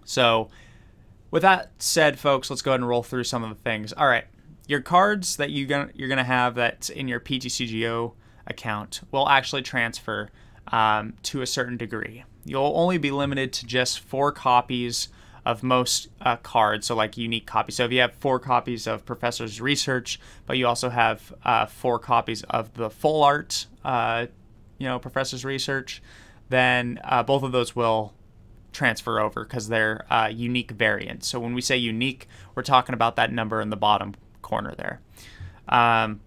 [0.06, 0.50] So
[1.34, 3.91] with that said, folks, let's go ahead and roll through some of the things.
[3.91, 4.26] All right,
[4.67, 5.65] your cards that you
[5.96, 8.13] you're gonna have that's in your PTCGO
[8.46, 10.30] account will actually transfer
[10.67, 12.24] um, to a certain degree.
[12.46, 15.08] You'll only be limited to just four copies
[15.43, 17.78] of most uh, cards, so like unique copies.
[17.78, 21.98] So if you have four copies of Professor's Research, but you also have uh, four
[21.98, 24.28] copies of the full art, uh,
[24.78, 26.04] you know, Professor's Research,
[26.50, 28.13] then uh, both of those will
[28.74, 31.28] transfer over because they're uh, unique variants.
[31.28, 35.00] So when we say unique, we're talking about that number in the bottom corner there.
[35.70, 36.20] Um,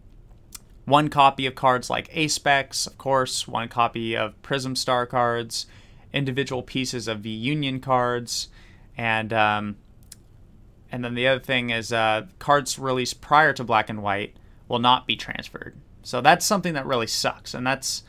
[0.86, 5.66] one copy of cards like ACE SPECs, of course, one copy of Prism Star cards,
[6.12, 8.48] individual pieces of the Union cards,
[8.96, 9.76] and um,
[10.90, 14.36] and then the other thing is uh, cards released prior to Black and White
[14.68, 15.76] will not be transferred.
[16.02, 18.04] So that's something that really sucks, and that's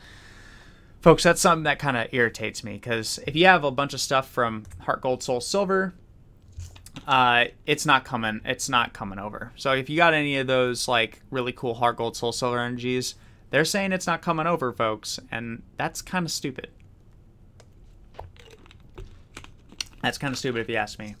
[1.00, 4.00] folks, that's something that kind of irritates me because if you have a bunch of
[4.00, 5.94] stuff from Heart Gold, Soul Silver,
[7.06, 8.40] uh, it's not coming.
[8.44, 9.52] It's not coming over.
[9.56, 13.14] So if you got any of those like really cool Heart Gold, Soul Silver energies,
[13.50, 16.68] they're saying it's not coming over, folks, and that's kind of stupid.
[20.02, 21.16] That's kind of stupid if you ask me.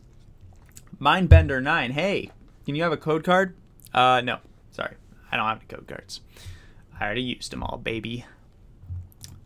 [1.00, 2.30] Mindbender 9, hey,
[2.64, 3.56] can you have a code card?
[3.94, 4.38] Uh, no,
[4.72, 4.94] sorry.
[5.30, 6.20] I don't have any code cards.
[6.98, 8.24] I already used them all, baby.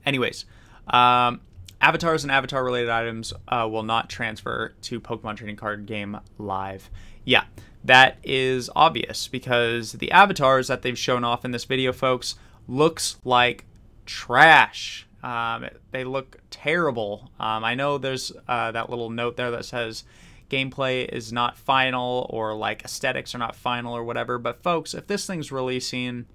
[0.04, 0.44] Anyways,
[0.88, 1.40] um,
[1.80, 6.90] avatars and avatar related items uh, will not transfer to Pokemon Trading Card Game Live.
[7.24, 7.44] Yeah,
[7.84, 12.36] that is obvious because the avatars that they've shown off in this video, folks,
[12.68, 13.64] looks like
[14.06, 15.06] trash.
[15.22, 17.30] Um, they look terrible.
[17.38, 20.04] Um, I know there's uh, that little note there that says
[20.50, 24.38] gameplay is not final or like aesthetics are not final or whatever.
[24.38, 26.26] But folks, if this thing's releasing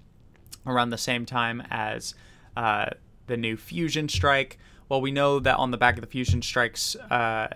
[0.66, 2.14] around the same time as
[2.56, 2.86] uh,
[3.28, 4.58] the new Fusion Strike.
[4.88, 7.48] Well, we know that on the back of the Fusion Strike's uh,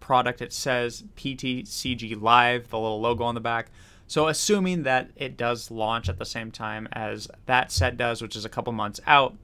[0.00, 3.70] product, it says PTCG Live, the little logo on the back.
[4.06, 8.34] So, assuming that it does launch at the same time as that set does, which
[8.34, 9.36] is a couple months out,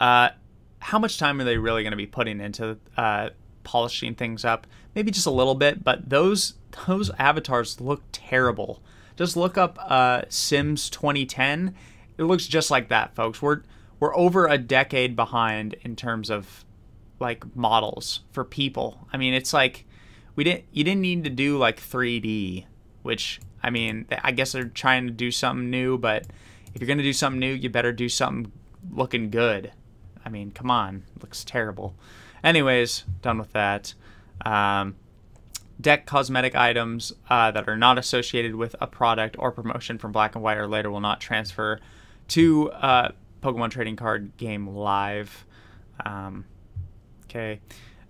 [0.00, 0.30] uh,
[0.80, 3.30] how much time are they really going to be putting into uh,
[3.62, 4.66] polishing things up?
[4.94, 6.54] Maybe just a little bit, but those
[6.86, 8.82] those avatars look terrible.
[9.16, 11.74] Just look up uh, Sims 2010.
[12.18, 13.40] It looks just like that, folks.
[13.40, 13.62] We're
[14.00, 16.64] we're over a decade behind in terms of
[17.18, 19.08] like models for people.
[19.12, 19.86] I mean, it's like
[20.34, 22.66] we didn't you didn't need to do like 3D,
[23.02, 26.26] which I mean, I guess they're trying to do something new, but
[26.74, 28.52] if you're going to do something new, you better do something
[28.90, 29.72] looking good.
[30.24, 31.94] I mean, come on, looks terrible.
[32.44, 33.94] Anyways, done with that.
[34.44, 34.96] Um,
[35.80, 40.34] deck cosmetic items uh, that are not associated with a product or promotion from Black
[40.34, 41.80] and White or later will not transfer
[42.28, 43.12] to uh,
[43.46, 45.46] Pokemon Trading Card Game Live.
[46.04, 46.46] Um,
[47.26, 47.60] okay.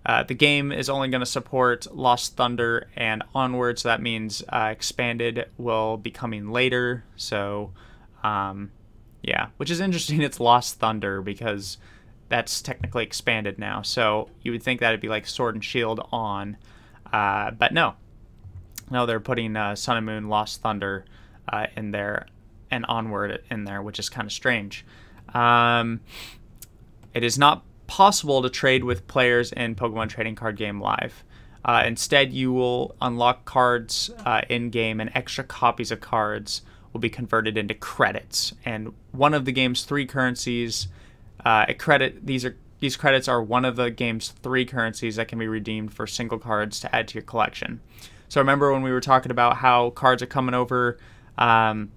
[0.03, 4.41] Uh, the game is only going to support Lost Thunder and onward, so that means
[4.49, 7.03] uh, Expanded will be coming later.
[7.17, 7.71] So,
[8.23, 8.71] um,
[9.21, 10.21] yeah, which is interesting.
[10.23, 11.77] It's Lost Thunder because
[12.29, 13.83] that's technically expanded now.
[13.83, 16.57] So you would think that would be like Sword and Shield on,
[17.13, 17.93] uh, but no.
[18.89, 21.05] No, they're putting uh, Sun and Moon Lost Thunder
[21.47, 22.25] uh, in there
[22.71, 24.83] and onward in there, which is kind of strange.
[25.33, 26.01] Um,
[27.13, 31.23] it is not possible to trade with players in Pokemon Trading Card Game Live.
[31.65, 36.61] Uh, instead, you will unlock cards uh, in game, and extra copies of cards
[36.93, 38.53] will be converted into credits.
[38.63, 40.87] And one of the game's three currencies,
[41.45, 42.25] uh, a credit.
[42.25, 45.93] These are these credits are one of the game's three currencies that can be redeemed
[45.93, 47.81] for single cards to add to your collection.
[48.29, 50.97] So remember when we were talking about how cards are coming over
[51.37, 51.91] um,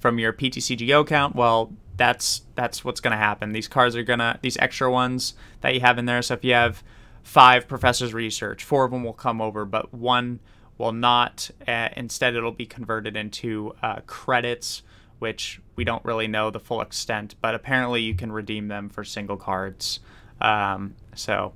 [0.00, 1.36] from your PTCGO account?
[1.36, 3.52] Well, that's that's what's going to happen.
[3.52, 6.22] These cards are going to these extra ones that you have in there.
[6.22, 6.82] So if you have
[7.22, 10.40] five professors research, four of them will come over, but one
[10.78, 11.50] will not.
[11.68, 14.82] Uh, instead, it'll be converted into uh, credits,
[15.18, 19.04] which we don't really know the full extent, but apparently you can redeem them for
[19.04, 20.00] single cards.
[20.40, 21.52] Um, so,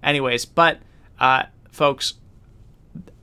[0.00, 0.78] anyways, but
[1.18, 2.14] uh, folks,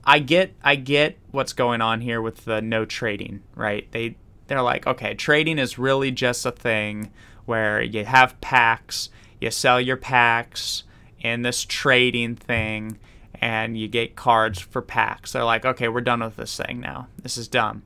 [0.04, 3.90] I get I get what's going on here with the no trading, right?
[3.94, 7.12] They they're like, okay, trading is really just a thing
[7.46, 10.84] where you have packs, you sell your packs
[11.20, 12.98] in this trading thing,
[13.42, 15.32] and you get cards for packs.
[15.32, 17.08] They're like, okay, we're done with this thing now.
[17.22, 17.84] This is dumb.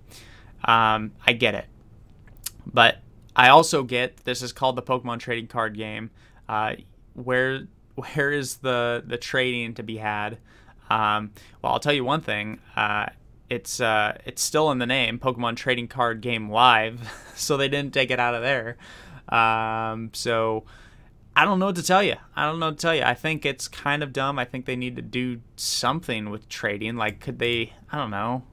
[0.64, 1.66] Um, I get it,
[2.66, 3.00] but
[3.36, 6.12] I also get this is called the Pokemon trading card game.
[6.48, 6.76] Uh,
[7.14, 10.38] where where is the the trading to be had?
[10.90, 12.60] Um, well, I'll tell you one thing.
[12.76, 13.08] Uh,
[13.50, 17.94] it's uh, it's still in the name, Pokemon Trading Card Game Live, so they didn't
[17.94, 18.78] take it out of there.
[19.30, 20.64] Um, so
[21.36, 22.16] I don't know what to tell you.
[22.36, 23.04] I don't know what to tell you.
[23.04, 24.40] I think it's kind of dumb.
[24.40, 26.96] I think they need to do something with trading.
[26.96, 27.74] Like, could they?
[27.92, 28.44] I don't know.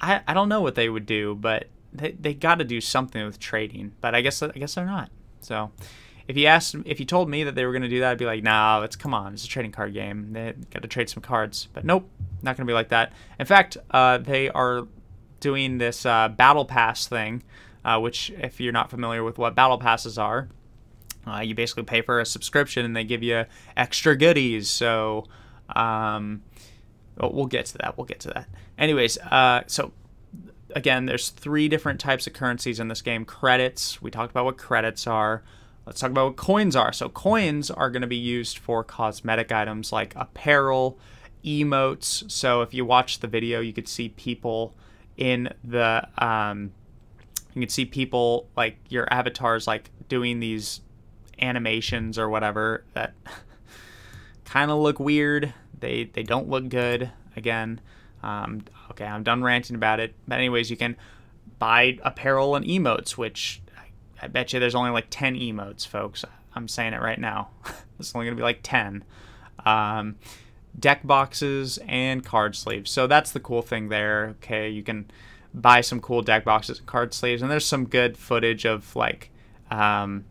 [0.00, 3.24] I I don't know what they would do, but they they got to do something
[3.24, 3.92] with trading.
[4.00, 5.10] But I guess I guess they're not.
[5.40, 5.70] So
[6.28, 8.18] if you asked, if you told me that they were going to do that, I'd
[8.18, 10.34] be like, nah, it's come on, it's a trading card game.
[10.34, 11.68] They got to trade some cards.
[11.72, 12.08] But nope,
[12.42, 13.12] not going to be like that.
[13.40, 14.86] In fact, uh, they are
[15.40, 17.42] doing this uh, battle pass thing,
[17.82, 20.48] uh, which, if you're not familiar with what battle passes are,
[21.26, 24.68] uh, you basically pay for a subscription and they give you extra goodies.
[24.68, 25.26] So,
[25.74, 26.42] um,
[27.18, 27.96] we'll get to that.
[27.96, 28.48] We'll get to that.
[28.76, 29.92] Anyways, uh, so
[30.74, 33.24] again, there's three different types of currencies in this game.
[33.24, 34.02] Credits.
[34.02, 35.42] We talked about what credits are.
[35.88, 36.92] Let's talk about what coins are.
[36.92, 40.98] So coins are going to be used for cosmetic items like apparel,
[41.42, 42.30] emotes.
[42.30, 44.74] So if you watch the video, you could see people
[45.16, 46.72] in the um,
[47.54, 50.82] you can see people like your avatars like doing these
[51.40, 53.14] animations or whatever that
[54.44, 55.54] kind of look weird.
[55.80, 57.10] They they don't look good.
[57.34, 57.80] Again,
[58.22, 60.14] um, okay, I'm done ranting about it.
[60.26, 60.98] But anyways, you can
[61.58, 63.62] buy apparel and emotes, which
[64.20, 66.24] I bet you there's only like 10 emotes, folks.
[66.54, 67.50] I'm saying it right now.
[67.98, 69.04] it's only going to be like 10.
[69.64, 70.16] Um,
[70.78, 72.90] deck boxes and card sleeves.
[72.90, 74.36] So that's the cool thing there.
[74.38, 75.10] Okay, you can
[75.54, 79.30] buy some cool deck boxes and card sleeves, and there's some good footage of like,
[79.70, 80.24] um,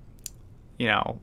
[0.77, 1.19] you know,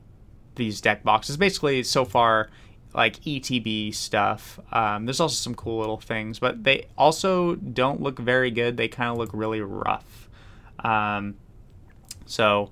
[0.55, 1.37] these deck boxes.
[1.37, 2.49] Basically, so far,
[2.93, 4.59] like ETB stuff.
[4.71, 8.77] Um, there's also some cool little things, but they also don't look very good.
[8.77, 10.29] They kind of look really rough.
[10.79, 11.35] Um,
[12.25, 12.71] so,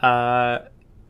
[0.00, 0.60] uh,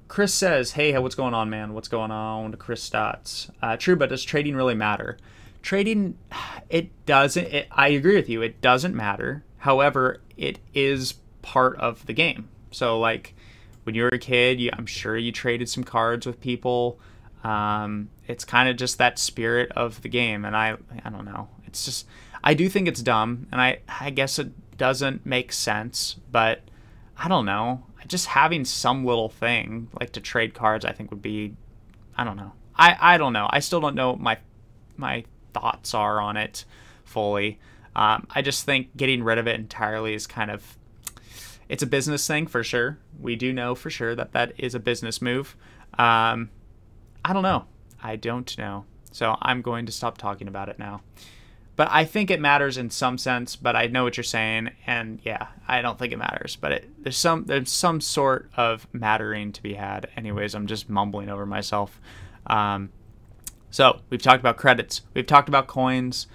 [0.08, 1.74] Chris says, "Hey, what's going on, man?
[1.74, 3.50] What's going on?" To Chris Stotts.
[3.62, 5.18] Uh, true, but does trading really matter?
[5.62, 6.16] Trading,
[6.70, 7.46] it doesn't.
[7.46, 8.42] It, I agree with you.
[8.42, 9.44] It doesn't matter.
[9.58, 12.48] However, it is part of the game.
[12.70, 13.34] So, like
[13.84, 16.98] when you were a kid, you, I'm sure you traded some cards with people.
[17.44, 21.48] Um, it's kind of just that spirit of the game, and I, I don't know.
[21.66, 22.06] It's just,
[22.42, 26.62] I do think it's dumb, and I, I guess it doesn't make sense, but
[27.16, 27.84] I don't know.
[28.06, 31.54] Just having some little thing like to trade cards, I think would be.
[32.16, 32.52] I don't know.
[32.76, 33.48] I I don't know.
[33.50, 34.38] I still don't know my
[34.96, 36.64] my thoughts are on it
[37.04, 37.58] fully.
[37.96, 40.76] Um, I just think getting rid of it entirely is kind of.
[41.68, 42.98] It's a business thing for sure.
[43.18, 45.56] We do know for sure that that is a business move.
[45.98, 46.50] Um,
[47.24, 47.64] I don't know.
[48.02, 48.84] I don't know.
[49.12, 51.00] So I'm going to stop talking about it now.
[51.76, 53.56] But I think it matters in some sense.
[53.56, 56.56] But I know what you're saying, and yeah, I don't think it matters.
[56.56, 60.08] But it, there's some there's some sort of mattering to be had.
[60.16, 62.00] Anyways, I'm just mumbling over myself.
[62.46, 62.90] Um,
[63.70, 65.02] so we've talked about credits.
[65.14, 66.26] We've talked about coins.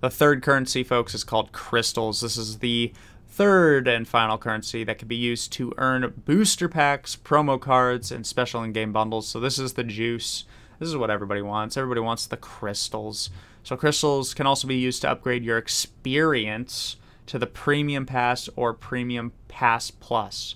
[0.00, 2.20] The third currency, folks, is called crystals.
[2.20, 2.92] This is the
[3.28, 8.26] third and final currency that can be used to earn booster packs, promo cards, and
[8.26, 9.28] special in-game bundles.
[9.28, 10.44] So this is the juice.
[10.78, 11.76] This is what everybody wants.
[11.76, 13.30] Everybody wants the crystals.
[13.62, 16.96] So crystals can also be used to upgrade your experience
[17.26, 20.54] to the Premium Pass or Premium Pass Plus.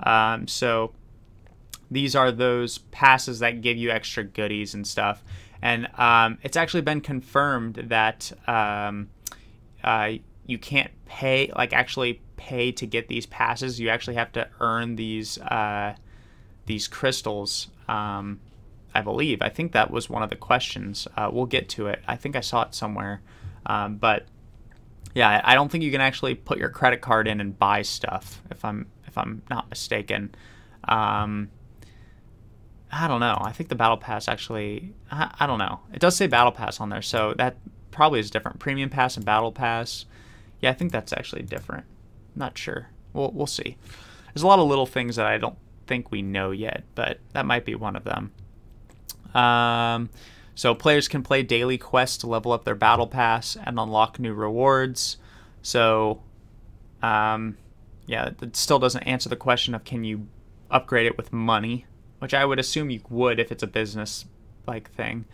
[0.00, 0.92] Um, so
[1.90, 5.22] these are those passes that give you extra goodies and stuff.
[5.60, 9.10] And um, it's actually been confirmed that um,
[9.82, 10.12] uh,
[10.46, 13.80] you can't pay, like actually pay to get these passes.
[13.80, 15.94] You actually have to earn these uh,
[16.66, 17.68] these crystals.
[17.88, 18.40] Um,
[18.94, 19.42] I believe.
[19.42, 21.06] I think that was one of the questions.
[21.16, 22.02] Uh, we'll get to it.
[22.06, 23.20] I think I saw it somewhere.
[23.66, 24.26] Um, but
[25.14, 28.42] yeah, I don't think you can actually put your credit card in and buy stuff.
[28.50, 30.34] If I'm if I'm not mistaken.
[30.84, 31.50] Um,
[32.90, 33.38] I don't know.
[33.40, 34.94] I think the battle pass actually.
[35.10, 35.80] I, I don't know.
[35.92, 37.56] It does say battle pass on there, so that
[37.90, 38.58] probably is different.
[38.58, 40.06] Premium pass and battle pass.
[40.60, 41.84] Yeah, I think that's actually different.
[42.34, 42.88] Not sure.
[43.12, 43.76] We'll we'll see.
[44.32, 47.46] There's a lot of little things that I don't think we know yet, but that
[47.46, 48.32] might be one of them.
[49.34, 50.10] Um,
[50.54, 54.34] so players can play daily quests to level up their battle pass and unlock new
[54.34, 55.16] rewards.
[55.62, 56.20] So,
[57.02, 57.56] um,
[58.06, 60.26] yeah, it still doesn't answer the question of can you
[60.70, 61.86] upgrade it with money,
[62.18, 64.24] which I would assume you would if it's a business
[64.66, 65.26] like thing.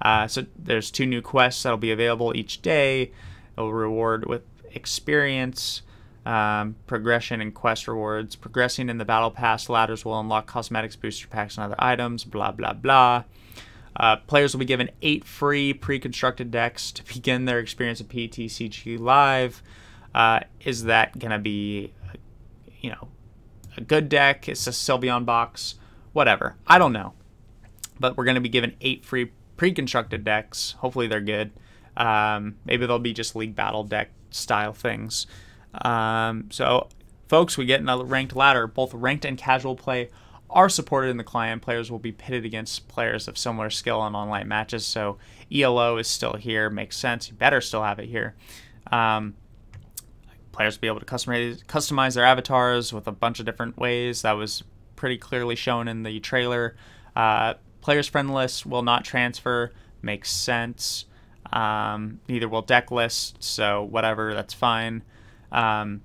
[0.00, 3.12] Uh, so there's two new quests that'll be available each day.
[3.56, 4.42] It'll reward with
[4.72, 5.82] experience,
[6.24, 8.34] um, progression, and quest rewards.
[8.34, 12.24] Progressing in the battle pass ladders will unlock cosmetics, booster packs, and other items.
[12.24, 13.24] Blah blah blah.
[13.96, 18.98] Uh, players will be given eight free pre-constructed decks to begin their experience of PTCG
[18.98, 19.62] Live.
[20.14, 21.92] Uh, is that gonna be,
[22.80, 23.08] you know,
[23.76, 24.48] a good deck?
[24.48, 25.76] It's a Sylveon box,
[26.12, 26.56] whatever.
[26.66, 27.14] I don't know,
[27.98, 30.76] but we're gonna be given eight free pre-constructed decks.
[30.78, 31.50] Hopefully they're good.
[31.96, 35.26] Um, maybe they'll be just league battle deck style things.
[35.82, 36.88] Um, so,
[37.28, 38.66] folks, we get in a ranked ladder.
[38.66, 40.08] Both ranked and casual play
[40.50, 41.62] are supported in the client.
[41.62, 44.84] Players will be pitted against players of similar skill in online matches.
[44.84, 45.18] So
[45.52, 46.68] ELO is still here.
[46.68, 47.28] Makes sense.
[47.28, 48.34] You better still have it here.
[48.90, 49.34] Um,
[50.52, 54.22] players will be able to customize, customize their avatars with a bunch of different ways.
[54.22, 54.64] That was
[54.96, 56.76] pretty clearly shown in the trailer.
[57.14, 59.72] Uh, players' friend list will not transfer.
[60.02, 61.06] Makes sense.
[61.52, 63.42] Um, neither will deck list.
[63.42, 65.02] So whatever, that's fine.
[65.52, 66.02] Um,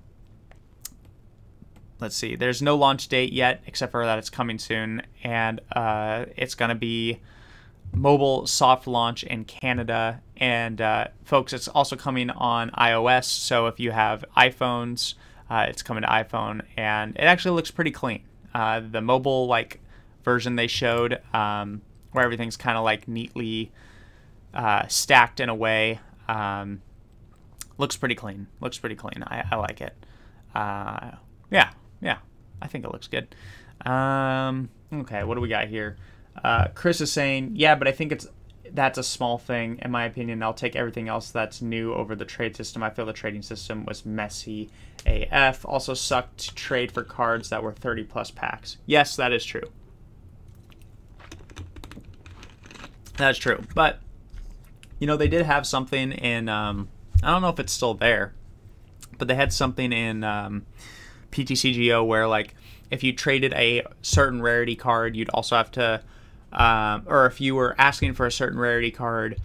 [2.00, 6.26] let's see, there's no launch date yet, except for that it's coming soon, and uh,
[6.36, 7.20] it's going to be
[7.92, 10.20] mobile soft launch in Canada.
[10.36, 13.24] And uh, folks, it's also coming on iOS.
[13.24, 15.14] So if you have iPhones,
[15.48, 18.22] uh, it's coming to iPhone, and it actually looks pretty clean.
[18.54, 19.80] Uh, the mobile like
[20.24, 21.82] version they showed, um,
[22.12, 23.70] where everything's kind of like neatly
[24.52, 26.82] uh, stacked in a way, um,
[27.78, 28.46] looks pretty clean.
[28.60, 29.22] Looks pretty clean.
[29.26, 29.94] I, I like it.
[30.54, 31.12] Uh,
[31.50, 31.70] yeah,
[32.00, 32.18] yeah,
[32.60, 33.34] I think it looks good.
[33.84, 35.96] Um, okay, what do we got here?
[36.42, 38.26] Uh, Chris is saying, yeah, but I think it's
[38.72, 40.42] that's a small thing in my opinion.
[40.42, 42.82] I'll take everything else that's new over the trade system.
[42.82, 44.70] I feel the trading system was messy
[45.06, 45.64] AF.
[45.64, 48.76] Also sucked to trade for cards that were 30 plus packs.
[48.86, 49.70] Yes, that is true.
[53.16, 53.62] That's true.
[53.74, 54.00] But
[54.98, 56.88] you know, they did have something in um,
[57.22, 58.34] I don't know if it's still there,
[59.18, 60.66] but they had something in um,
[61.30, 62.54] PTCGO where like
[62.90, 66.02] if you traded a certain rarity card, you'd also have to,
[66.52, 69.40] um, or if you were asking for a certain rarity card,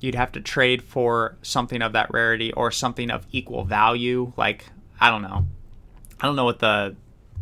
[0.00, 4.32] you'd have to trade for something of that rarity or something of equal value.
[4.36, 4.66] Like
[5.00, 5.46] I don't know,
[6.20, 6.96] I don't know what the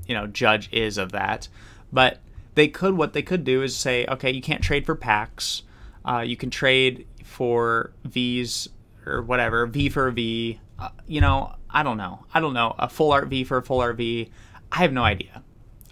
[0.06, 1.48] you know judge is of that,
[1.92, 2.18] but
[2.54, 5.62] they could what they could do is say, okay, you can't trade for packs.
[6.04, 8.68] Uh, you can trade for V's
[9.06, 10.60] or whatever, V for V.
[10.78, 12.24] Uh, you know, I don't know.
[12.32, 12.74] I don't know.
[12.78, 14.30] A full RV for a full RV.
[14.70, 15.42] I have no idea.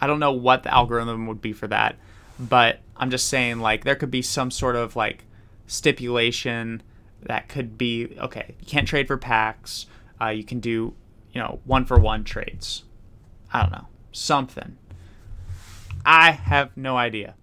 [0.00, 1.96] I don't know what the algorithm would be for that,
[2.38, 5.24] but I'm just saying like there could be some sort of like
[5.66, 6.82] stipulation
[7.22, 8.54] that could be okay.
[8.60, 9.86] You can't trade for packs.
[10.20, 10.94] Uh, you can do
[11.32, 12.84] you know one for one trades.
[13.52, 14.78] I don't know something.
[16.06, 17.34] I have no idea.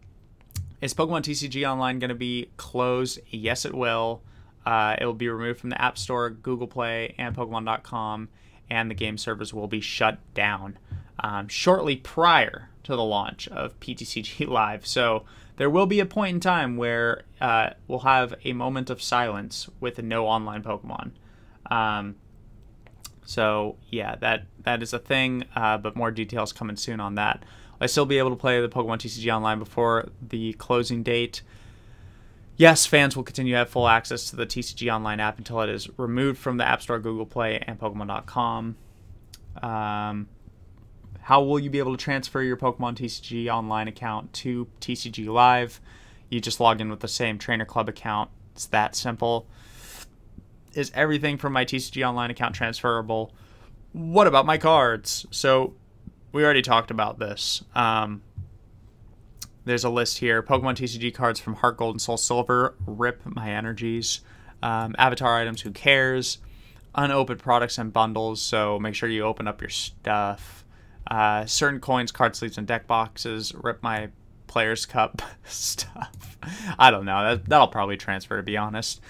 [0.82, 3.20] Is Pokemon TCG Online going to be closed?
[3.30, 4.22] Yes, it will.
[4.66, 8.30] Uh, it will be removed from the App Store, Google Play, and Pokemon.com,
[8.70, 10.78] and the game servers will be shut down
[11.20, 14.86] um, shortly prior to the launch of PTCG Live.
[14.86, 15.26] So
[15.58, 19.70] there will be a point in time where uh, we'll have a moment of silence
[19.80, 21.12] with no online Pokemon.
[21.70, 22.16] Um,
[23.26, 27.44] so yeah, that that is a thing, uh, but more details coming soon on that.
[27.80, 31.42] I'll still be able to play the Pokemon TCG Online before the closing date.
[32.60, 35.70] Yes, fans will continue to have full access to the TCG Online app until it
[35.70, 38.76] is removed from the App Store, Google Play, and Pokemon.com.
[39.64, 40.28] Um,
[41.22, 45.80] how will you be able to transfer your Pokemon TCG Online account to TCG Live?
[46.28, 48.30] You just log in with the same Trainer Club account.
[48.56, 49.48] It's that simple.
[50.74, 53.34] Is everything from my TCG Online account transferable?
[53.94, 55.26] What about my cards?
[55.32, 55.76] So,
[56.34, 57.64] we already talked about this.
[57.74, 58.22] Um,
[59.66, 60.42] there's a list here.
[60.42, 62.76] Pokemon TCG cards from Heart Gold and Soul Silver.
[62.86, 64.22] Rip my energies.
[64.62, 65.62] Um, avatar items.
[65.62, 66.40] Who cares?
[66.96, 68.42] Unopened products and bundles.
[68.42, 70.66] So make sure you open up your stuff.
[71.10, 73.54] Uh, certain coins, card sleeves, and deck boxes.
[73.54, 74.10] Rip my
[74.48, 76.38] players cup stuff.
[76.78, 77.24] I don't know.
[77.24, 79.02] That, that'll probably transfer to be honest.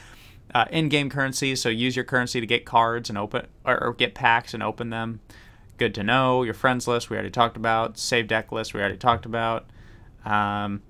[0.54, 1.56] Uh, in-game currency.
[1.56, 4.90] So use your currency to get cards and open or, or get packs and open
[4.90, 5.20] them.
[5.78, 6.44] Good to know.
[6.44, 7.98] Your friends list we already talked about.
[7.98, 9.70] Save deck list we already talked about.
[10.26, 10.82] Um,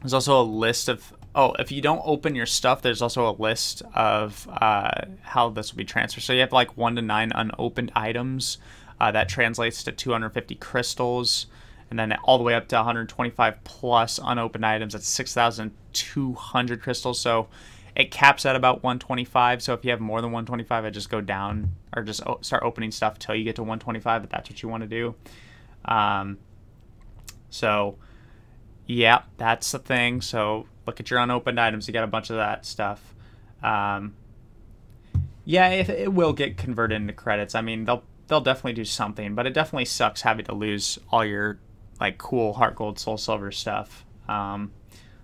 [0.00, 3.36] there's also a list of oh, if you don't open your stuff, there's also a
[3.40, 6.22] list of uh, how this will be transferred.
[6.22, 8.58] So you have like one to nine unopened items.
[9.00, 11.46] Uh, that translates to 250 crystals,
[11.88, 14.92] and then all the way up to 125 plus unopened items.
[14.92, 17.18] That's 6,200 crystals.
[17.20, 17.48] So
[17.96, 19.62] It caps at about 125.
[19.62, 22.90] So if you have more than 125, I just go down or just start opening
[22.90, 25.14] stuff until you get to 125 if that's what you want to do.
[25.84, 26.38] Um,
[27.50, 27.96] so
[28.90, 30.20] yeah, that's the thing.
[30.20, 31.86] So look at your unopened items.
[31.86, 33.14] You got a bunch of that stuff.
[33.62, 34.16] Um,
[35.44, 37.54] yeah, it, it will get converted into credits.
[37.54, 41.24] I mean, they'll they'll definitely do something, but it definitely sucks having to lose all
[41.24, 41.60] your
[42.00, 44.04] like cool heart gold, soul silver stuff.
[44.28, 44.72] Um,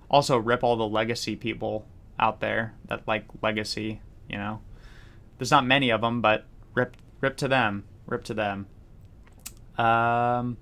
[0.08, 1.86] also, rip all the legacy people
[2.20, 4.00] out there that like legacy.
[4.28, 4.60] You know,
[5.38, 6.44] there's not many of them, but
[6.74, 8.68] rip rip to them, rip to them.
[9.76, 10.56] Um,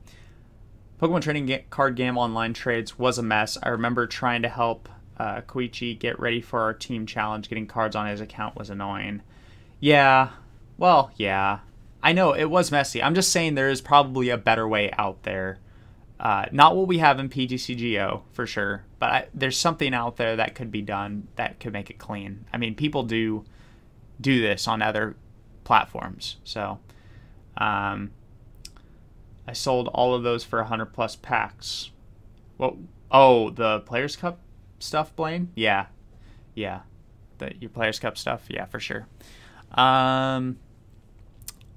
[1.01, 3.59] Pokemon Trading Card Game online trades was a mess.
[3.63, 7.49] I remember trying to help uh, Koichi get ready for our team challenge.
[7.49, 9.23] Getting cards on his account was annoying.
[9.81, 10.31] Yeah,
[10.79, 11.61] well, yeah.
[12.03, 13.03] I know it was messy.
[13.03, 15.59] I'm just saying there is probably a better way out there.
[16.21, 20.37] Uh, not what we have in PTCGO for sure, but I, there's something out there
[20.37, 22.47] that could be done that could make it clean.
[22.53, 23.45] I mean, people do
[24.21, 25.17] do this on other
[25.65, 26.79] platforms, so
[27.57, 28.13] um,
[29.47, 31.91] I sold all of those for 100 plus packs.
[32.57, 32.75] What?
[33.11, 34.41] oh, the Players Cup
[34.79, 35.51] stuff, Blaine?
[35.55, 35.87] Yeah,
[36.55, 36.81] yeah,
[37.39, 39.07] the your Players Cup stuff, yeah, for sure.
[39.73, 40.59] Um,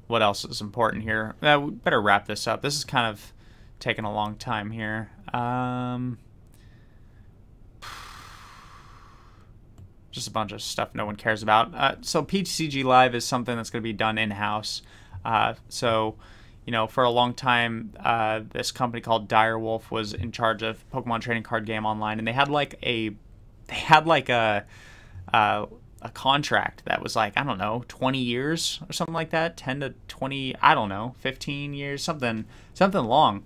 [0.08, 1.36] what else is important here?
[1.42, 2.62] Uh, we better wrap this up.
[2.62, 3.34] This is kind of
[3.80, 5.12] taking a long time here.
[5.34, 6.18] Um,
[10.12, 11.74] just a bunch of stuff no one cares about.
[11.76, 14.82] Uh, so PTCG Live is something that's going to be done in house.
[15.26, 16.16] Uh, so,
[16.68, 20.84] you know, for a long time, uh, this company called Direwolf was in charge of
[20.92, 23.12] Pokemon Trading Card Game Online, and they had like a,
[23.68, 24.66] they had like a,
[25.34, 25.66] uh,
[26.02, 29.80] a contract that was like I don't know 20 years or something like that 10
[29.80, 32.46] to 20 I don't know 15 years something
[32.76, 33.44] something long.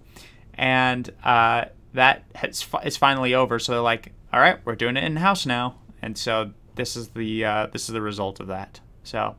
[0.55, 5.03] And uh, that has, is finally over so they're like all right we're doing it
[5.05, 5.75] in house now.
[6.01, 8.81] And so this is the uh, this is the result of that.
[9.03, 9.37] So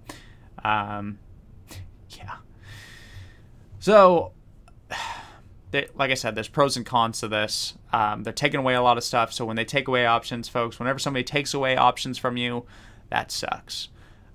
[0.65, 1.19] um,
[3.83, 4.31] so
[5.73, 7.75] they, like I said, there's pros and cons to this.
[7.93, 9.33] Um, they're taking away a lot of stuff.
[9.33, 12.65] So when they take away options, folks, whenever somebody takes away options from you,
[13.11, 13.89] that sucks.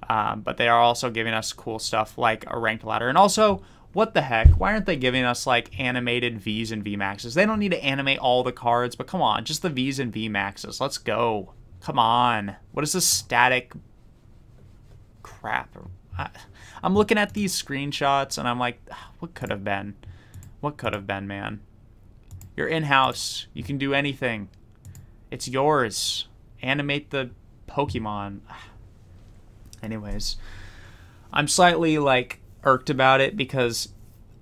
[0.09, 3.07] Um, but they are also giving us cool stuff like a ranked ladder.
[3.07, 4.49] And also, what the heck?
[4.49, 7.33] Why aren't they giving us like animated Vs and Vmaxes?
[7.33, 10.13] They don't need to animate all the cards, but come on, just the Vs and
[10.13, 10.81] Vmaxes.
[10.81, 11.53] Let's go.
[11.79, 12.57] Come on.
[12.73, 13.73] What is this static
[15.23, 15.75] crap?
[16.17, 16.29] I,
[16.83, 19.95] I'm looking at these screenshots and I'm like, ah, what could have been?
[20.59, 21.61] What could have been, man?
[22.55, 23.47] You're in house.
[23.53, 24.49] You can do anything.
[25.29, 26.27] It's yours.
[26.61, 27.31] Animate the
[27.67, 28.39] Pokemon.
[29.83, 30.37] Anyways,
[31.31, 33.89] I'm slightly like irked about it because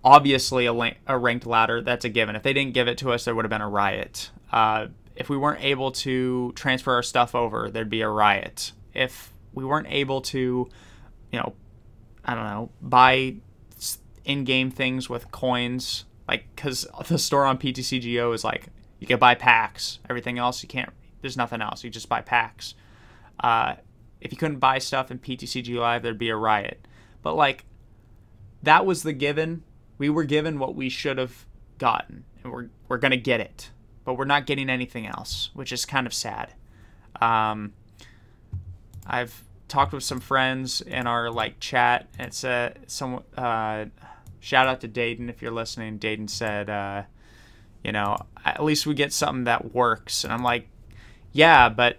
[0.04, 2.36] obviously a, a, ranked ladder that's a given.
[2.36, 4.30] If they didn't give it to us, there would have been a riot.
[4.52, 8.72] Uh, if we weren't able to transfer our stuff over, there'd be a riot.
[8.94, 10.70] If we weren't able to,
[11.32, 11.54] you know,
[12.26, 13.36] I don't know, buy
[14.26, 18.68] in-game things with coins, like because the store on PTCGO is like
[19.00, 20.00] you can buy packs.
[20.10, 20.92] Everything else you can't.
[21.22, 21.84] There's nothing else.
[21.84, 22.74] You just buy packs.
[23.40, 23.76] Uh,
[24.22, 26.88] if you couldn't buy stuff in PTCG Live, there'd be a riot.
[27.22, 27.66] But like,
[28.64, 29.64] that was the given.
[29.98, 31.46] We were given what we should have
[31.78, 33.70] gotten, and we're we're gonna get it,
[34.04, 36.54] but we're not getting anything else, which is kind of sad.
[37.22, 37.74] Um,
[39.06, 42.08] I've talked with some friends in our like chat.
[42.18, 43.86] And a some uh,
[44.40, 45.98] shout out to Dayton if you're listening.
[45.98, 47.04] Dayton said, uh,
[47.84, 50.70] you know, at least we get something that works, and I'm like,
[51.32, 51.98] yeah, but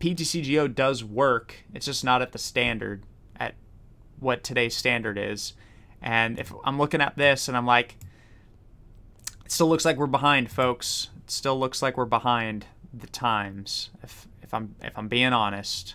[0.00, 1.54] PTCGO does work.
[1.74, 3.04] It's just not at the standard
[3.36, 3.54] at
[4.18, 5.52] what today's standard is.
[6.02, 7.96] And if I'm looking at this and I'm like,
[9.44, 11.10] it still looks like we're behind, folks.
[11.24, 13.90] It still looks like we're behind the times.
[14.02, 15.94] If if I'm if I'm being honest,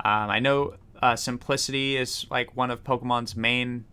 [0.00, 3.84] um, I know uh, simplicity is like one of Pokemon's main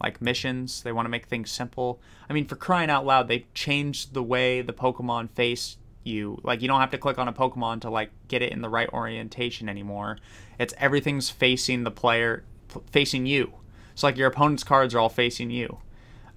[0.00, 0.82] like missions.
[0.82, 2.00] They want to make things simple.
[2.28, 6.40] I mean, for crying out loud, they changed the way the Pokemon face you.
[6.42, 8.68] Like you don't have to click on a Pokemon to like get it in the
[8.68, 10.18] right orientation anymore.
[10.58, 12.44] It's everything's facing the player,
[12.90, 13.52] facing you.
[13.94, 15.78] So like your opponent's cards are all facing you.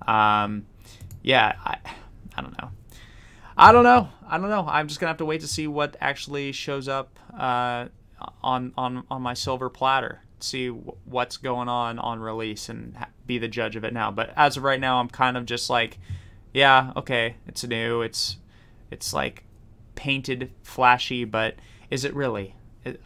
[0.07, 0.65] Um,
[1.21, 1.77] yeah, I,
[2.35, 2.71] I don't know.
[3.57, 4.09] I don't know.
[4.25, 4.65] I don't know.
[4.67, 7.87] I'm just gonna have to wait to see what actually shows up uh,
[8.43, 10.21] on on on my silver platter.
[10.39, 12.95] See what's going on on release and
[13.25, 14.09] be the judge of it now.
[14.09, 15.99] But as of right now, I'm kind of just like,
[16.53, 18.01] yeah, okay, it's new.
[18.01, 18.37] It's
[18.89, 19.43] it's like
[19.95, 21.55] painted, flashy, but
[21.89, 22.55] is it really?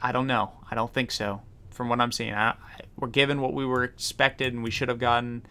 [0.01, 0.51] I don't know.
[0.69, 1.41] I don't think so.
[1.71, 2.53] From what I'm seeing, I,
[2.97, 5.43] we're given what we were expected and we should have gotten,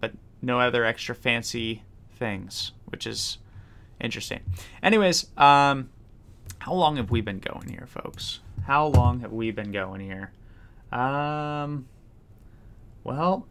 [0.00, 0.12] but
[0.42, 1.84] no other extra fancy
[2.16, 3.38] things, which is
[4.00, 4.40] interesting.
[4.82, 5.90] Anyways, um,
[6.58, 8.40] how long have we been going here, folks?
[8.68, 10.30] How long have we been going here?
[10.92, 11.88] Um,
[13.02, 13.46] well,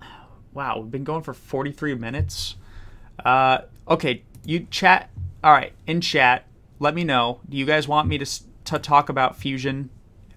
[0.53, 2.55] wow, we've been going for 43 minutes.
[3.25, 5.09] Uh, okay, you chat.
[5.43, 6.45] All right, in chat,
[6.77, 7.39] let me know.
[7.49, 9.89] Do you guys want me to, to talk about fusion,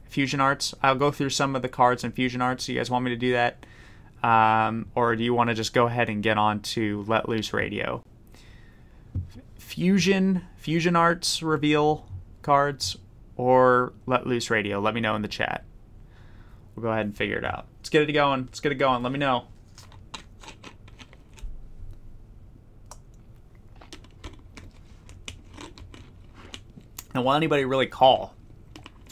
[0.06, 0.74] fusion arts?
[0.82, 2.64] I'll go through some of the cards in fusion arts.
[2.64, 3.66] Do you guys want me to do that?
[4.22, 7.52] Um, or do you want to just go ahead and get on to Let Loose
[7.52, 8.02] Radio?
[9.58, 12.08] Fusion, fusion arts reveal
[12.40, 12.96] cards,
[13.40, 14.80] or Let Loose Radio?
[14.80, 15.64] Let me know in the chat.
[16.76, 17.66] We'll go ahead and figure it out.
[17.78, 18.42] Let's get it going.
[18.44, 19.02] Let's get it going.
[19.02, 19.46] Let me know.
[27.14, 28.34] And will anybody really call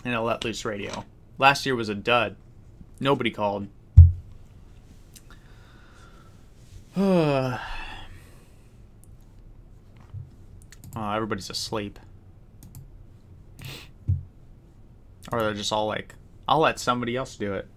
[0.05, 1.07] in a Let Loose Radio?
[1.39, 2.37] Last year was a dud.
[3.01, 3.69] Nobody called.
[6.97, 7.59] oh,
[10.95, 11.99] everybody's asleep.
[15.31, 16.15] Or they're just all like,
[16.47, 17.69] I'll let somebody else do it.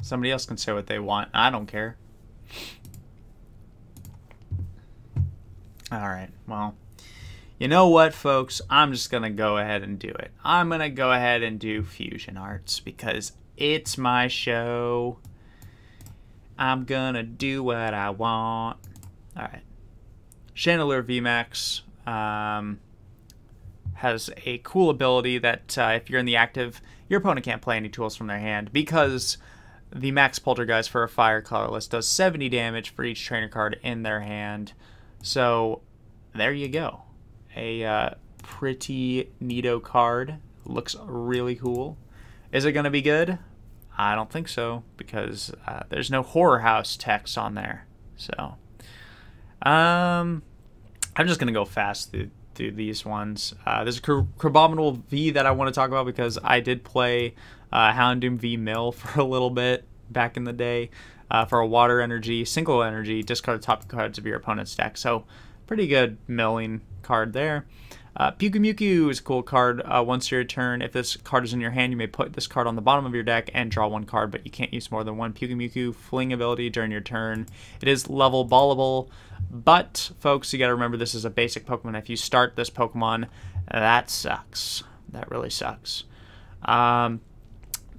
[0.00, 1.30] Somebody else can say what they want.
[1.34, 1.96] I don't care.
[5.92, 6.74] Alright, well.
[7.58, 8.60] You know what, folks?
[8.68, 10.32] I'm just going to go ahead and do it.
[10.44, 15.18] I'm going to go ahead and do Fusion Arts because it's my show.
[16.58, 18.78] I'm going to do what I want.
[19.36, 19.62] Alright.
[20.56, 21.82] Chandelure VMAX.
[22.08, 22.80] Um,
[23.94, 27.76] has a cool ability that uh, if you're in the active, your opponent can't play
[27.76, 29.38] any tools from their hand because
[29.94, 34.02] the Max Poltergeist for a fire colorless does 70 damage for each trainer card in
[34.02, 34.72] their hand.
[35.22, 35.82] So
[36.34, 37.02] there you go.
[37.56, 38.10] A uh,
[38.42, 40.36] pretty neato card.
[40.64, 41.96] Looks really cool.
[42.52, 43.38] Is it going to be good?
[43.96, 47.86] I don't think so because uh, there's no horror house text on there.
[48.16, 48.56] So,
[49.62, 50.42] um,
[51.16, 53.54] I'm just going to go fast through through these ones.
[53.66, 57.34] Uh, there's a Crabominable V that I want to talk about because I did play
[57.72, 60.90] uh, Houndoom V Mill for a little bit back in the day
[61.30, 64.96] uh, for a water energy, single energy, discard the top cards of your opponent's deck.
[64.96, 65.24] So
[65.66, 67.66] pretty good milling card there.
[68.16, 69.82] Uh, Pyukumuku is a cool card.
[69.84, 72.46] Uh, once your turn, if this card is in your hand, you may put this
[72.46, 74.90] card on the bottom of your deck and draw one card, but you can't use
[74.90, 77.46] more than one Pyukumuku fling ability during your turn.
[77.80, 79.08] It is level ballable,
[79.50, 81.98] but folks, you got to remember this is a basic Pokemon.
[81.98, 83.28] If you start this Pokemon,
[83.70, 84.84] that sucks.
[85.08, 86.04] That really sucks.
[86.62, 87.20] Um,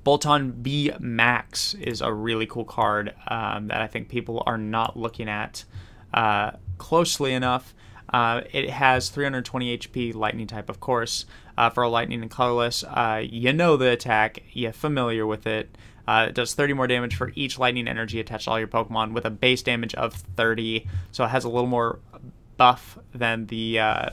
[0.06, 4.96] Boltund V Max is a really cool card um, that I think people are not
[4.96, 5.66] looking at
[6.14, 7.74] uh, closely enough.
[8.10, 11.26] Uh, it has 320 HP lightning type, of course.
[11.58, 15.76] Uh, for a lightning and colorless, uh, you know the attack, you're familiar with it.
[16.08, 19.14] Uh, it does 30 more damage for each lightning energy attached to all your Pokemon
[19.14, 20.88] with a base damage of 30.
[21.12, 22.00] So it has a little more
[22.58, 24.10] buff than the uh,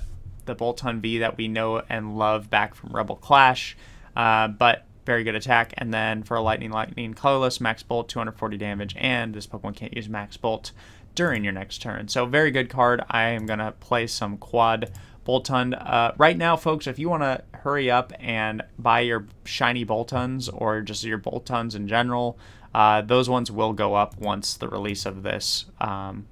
[0.46, 3.76] the Boltund V that we know and love back from Rebel Clash.
[4.16, 5.74] Uh, but very good attack.
[5.78, 9.94] And then for a Lightning Lightning Colorless, Max Bolt, 240 damage, and this Pokemon can't
[9.94, 10.72] use Max Bolt
[11.14, 12.08] during your next turn.
[12.08, 13.02] So very good card.
[13.08, 14.92] I am going to play some quad
[15.26, 15.74] Boltund.
[15.78, 20.50] Uh, right now, folks, if you want to hurry up and buy your shiny Boltunds
[20.52, 22.38] or just your Boltunds in general,
[22.74, 25.66] uh, those ones will go up once the release of this.
[25.80, 26.26] Um,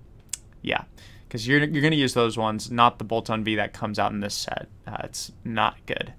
[0.63, 0.85] yeah,
[1.29, 4.13] because you're, you're going to use those ones, not the Boltund V that comes out
[4.13, 4.69] in this set.
[4.87, 6.13] Uh, it's not good.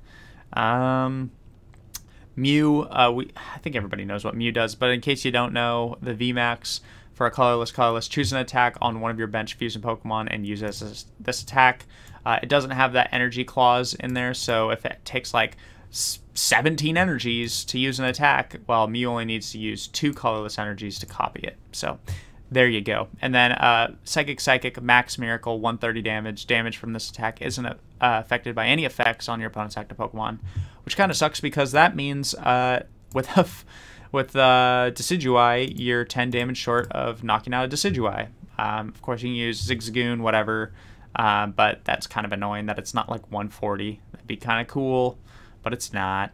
[0.53, 1.31] Um,
[2.35, 5.53] Mew, uh, we I think everybody knows what Mew does, but in case you don't
[5.53, 6.79] know, the VMAX
[7.21, 10.43] for a colorless colorless, choose an attack on one of your bench fusion Pokemon and
[10.43, 11.85] use this, this attack.
[12.25, 15.55] Uh, it doesn't have that energy clause in there, so if it takes like
[15.91, 20.97] 17 energies to use an attack, well, Mew only needs to use two colorless energies
[20.97, 21.57] to copy it.
[21.73, 21.99] So
[22.49, 23.07] there you go.
[23.21, 26.47] And then uh, Psychic Psychic Max Miracle, 130 damage.
[26.47, 30.39] Damage from this attack isn't uh, affected by any effects on your opponent's active Pokemon,
[30.85, 32.81] which kind of sucks because that means uh,
[33.13, 33.47] with a
[34.11, 38.27] with uh, Decidueye, you're 10 damage short of knocking out a Decidueye.
[38.57, 40.73] Um, of course, you can use Zigzagoon, whatever,
[41.15, 43.99] uh, but that's kind of annoying that it's not like 140.
[44.11, 45.17] That'd be kind of cool,
[45.63, 46.31] but it's not.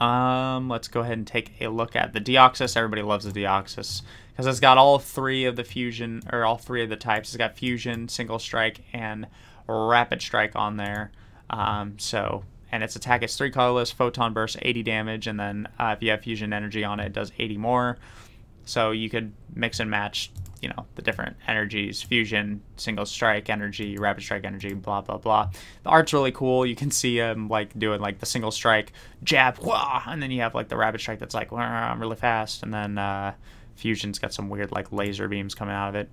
[0.00, 2.76] Um, let's go ahead and take a look at the Deoxys.
[2.76, 6.82] Everybody loves the Deoxys because it's got all three of the fusion, or all three
[6.84, 7.30] of the types.
[7.30, 9.26] It's got fusion, single strike, and
[9.66, 11.10] rapid strike on there.
[11.50, 15.94] Um, so and its attack is three colorless, photon burst, 80 damage, and then uh,
[15.96, 17.98] if you have fusion energy on it, it does 80 more.
[18.64, 23.96] So you could mix and match, you know, the different energies: fusion, single strike energy,
[23.96, 25.50] rapid strike energy, blah blah blah.
[25.84, 26.66] The art's really cool.
[26.66, 28.92] You can see him like doing like the single strike
[29.24, 32.74] jab, wah, and then you have like the rapid strike that's like really fast, and
[32.74, 33.32] then uh,
[33.76, 36.10] fusion's got some weird like laser beams coming out of it.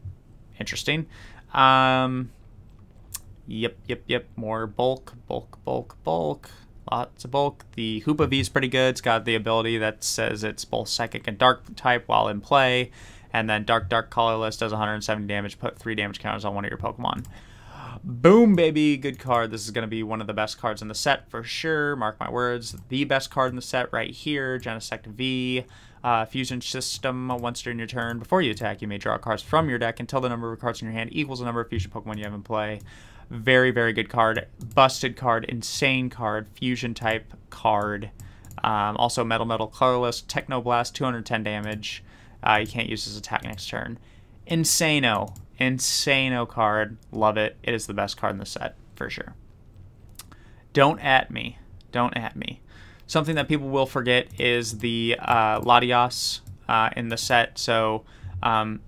[0.58, 1.08] Interesting.
[1.54, 2.32] Um,
[3.48, 4.28] Yep, yep, yep.
[4.36, 6.50] More bulk, bulk, bulk, bulk.
[6.92, 7.66] lots of bulk.
[7.76, 8.90] The Hoopa V is pretty good.
[8.90, 12.92] It's got the ability that says it's both psychic and dark type while in play.
[13.32, 16.70] And then Dark Dark Colorless does 170 damage, put 3 damage counters on one of
[16.70, 17.26] your Pokemon.
[18.04, 18.98] Boom, baby.
[18.98, 19.52] Good card.
[19.52, 21.96] This is going to be one of the best cards in the set for sure.
[21.96, 22.76] Mark my words.
[22.90, 25.66] The best card in the set right here, Genesect V.
[26.04, 27.30] Uh, fusion system.
[27.30, 30.22] Once during your turn, before you attack, you may draw cards from your deck until
[30.22, 32.34] the number of cards in your hand equals the number of fusion Pokemon you have
[32.34, 32.80] in play.
[33.30, 34.48] Very, very good card.
[34.74, 35.46] Busted card.
[35.46, 36.48] Insane card.
[36.56, 38.12] Fusion type card.
[38.64, 40.22] Um, also, Metal Metal Colorless.
[40.22, 42.04] Technoblast, 210 damage.
[42.44, 43.98] Uh, you can't use this attack next turn.
[44.50, 45.36] Insano.
[45.60, 46.98] Insano card.
[47.12, 47.58] Love it.
[47.64, 49.36] It is the best card in the set, for sure.
[50.74, 51.58] Don't at me.
[51.92, 52.62] Don't at me.
[53.08, 57.58] Something that people will forget is the uh, Latias uh, in the set.
[57.58, 58.04] So
[58.44, 58.82] um,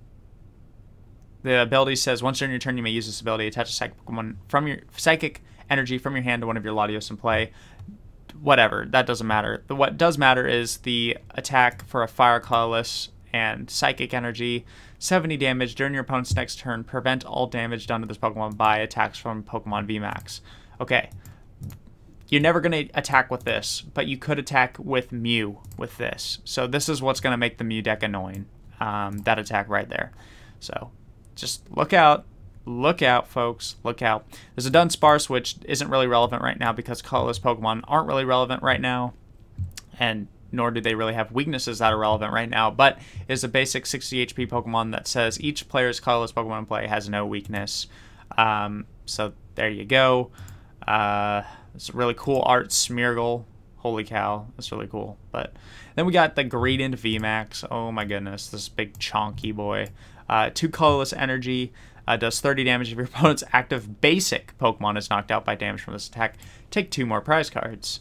[1.47, 3.47] the ability says once during your turn, you may use this ability.
[3.47, 6.73] Attach a psychic Pokemon from your psychic energy from your hand to one of your
[6.73, 7.51] Latios in play.
[8.39, 9.63] Whatever, that doesn't matter.
[9.67, 14.65] The, what does matter is the attack for a Fire Colorless and Psychic Energy.
[14.99, 16.83] 70 damage during your opponent's next turn.
[16.83, 20.41] Prevent all damage done to this Pokemon by attacks from Pokemon VMAX.
[20.79, 21.09] Okay,
[22.29, 26.39] you're never going to attack with this, but you could attack with Mew with this.
[26.43, 28.45] So this is what's going to make the Mew deck annoying.
[28.79, 30.11] Um, that attack right there.
[30.59, 30.91] So
[31.37, 32.25] just look out.
[32.65, 33.77] Look out, folks.
[33.83, 34.25] Look out.
[34.55, 38.61] There's a Dunsparce, which isn't really relevant right now because colorless Pokemon aren't really relevant
[38.61, 39.13] right now.
[39.99, 43.47] And nor do they really have weaknesses that are relevant right now, but is a
[43.47, 47.87] basic 60 HP Pokemon that says each player's colorless Pokemon play has no weakness.
[48.37, 50.31] Um, so there you go.
[50.85, 51.43] Uh,
[51.75, 53.43] it's a really cool art, Smeargle.
[53.77, 55.17] Holy cow, that's really cool.
[55.31, 55.53] But
[55.95, 57.65] then we got the Greedent VMAX.
[57.69, 59.89] Oh my goodness, this big chonky boy.
[60.29, 61.73] Uh, two colorless energy.
[62.07, 65.81] Uh, does 30 damage if your opponent's active basic Pokemon is knocked out by damage
[65.81, 66.35] from this attack.
[66.71, 67.99] Take two more prize cards.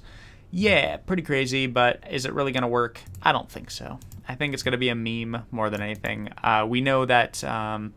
[0.51, 3.01] Yeah, pretty crazy, but is it really going to work?
[3.23, 3.99] I don't think so.
[4.29, 6.31] I think it's going to be a meme more than anything.
[6.43, 7.95] Uh, we know that um,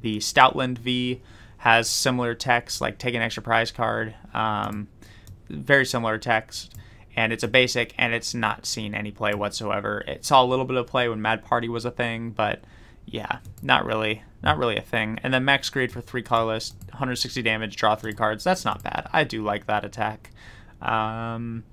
[0.00, 1.22] the Stoutland V
[1.58, 4.14] has similar text, like take an extra prize card.
[4.34, 4.88] Um,
[5.48, 6.74] very similar text,
[7.16, 10.04] and it's a basic, and it's not seen any play whatsoever.
[10.06, 12.62] It saw a little bit of play when Mad Party was a thing, but
[13.06, 15.18] yeah, not really, not really a thing.
[15.22, 18.44] And then Max Greed for three colorless, 160 damage, draw three cards.
[18.44, 19.08] That's not bad.
[19.12, 20.30] I do like that attack.
[20.80, 21.64] Um,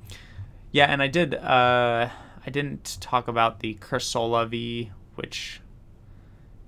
[0.72, 1.36] yeah, and I did.
[1.36, 2.10] Uh,
[2.46, 5.62] I didn't talk about the Cursola V, which,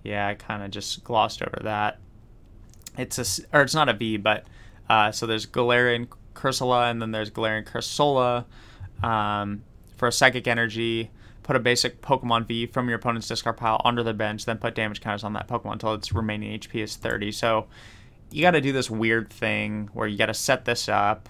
[0.04, 2.00] yeah, I kind of just glossed over that
[2.98, 4.46] it's a or it's not a V, but
[4.90, 8.46] uh, so there's Galarian Cursola and then there's Galarian Cursola
[9.04, 9.64] um,
[9.98, 11.12] for psychic energy.
[11.44, 14.76] Put a basic Pokemon V from your opponent's discard pile onto the bench, then put
[14.76, 17.32] damage counters on that Pokemon until its remaining HP is 30.
[17.32, 17.68] So
[18.32, 21.30] you got to do this weird thing where you got to set this up.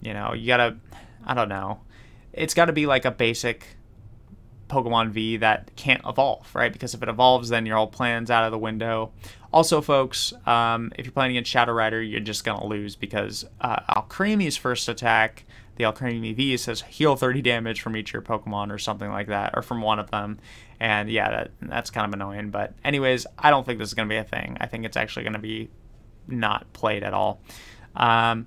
[0.00, 0.76] You know, you got to,
[1.24, 1.80] I don't know.
[2.32, 3.66] It's got to be like a basic
[4.72, 6.72] Pokemon V that can't evolve, right?
[6.72, 9.12] Because if it evolves, then your whole plan's out of the window.
[9.52, 13.44] Also, folks, um, if you're playing against Shadow Rider, you're just going to lose because
[13.60, 15.44] uh, Alcremie's first attack,
[15.82, 19.54] the Alcremie says heal 30 damage from each of your Pokemon or something like that,
[19.54, 20.38] or from one of them.
[20.80, 22.50] And yeah, that, that's kind of annoying.
[22.50, 24.56] But, anyways, I don't think this is going to be a thing.
[24.60, 25.70] I think it's actually going to be
[26.26, 27.40] not played at all.
[27.96, 28.46] Um,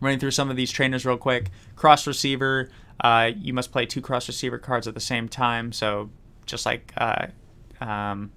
[0.00, 1.50] running through some of these trainers real quick.
[1.76, 2.70] Cross Receiver,
[3.02, 5.72] uh, you must play two Cross Receiver cards at the same time.
[5.72, 6.10] So,
[6.46, 7.26] just like, uh,
[7.80, 8.32] um,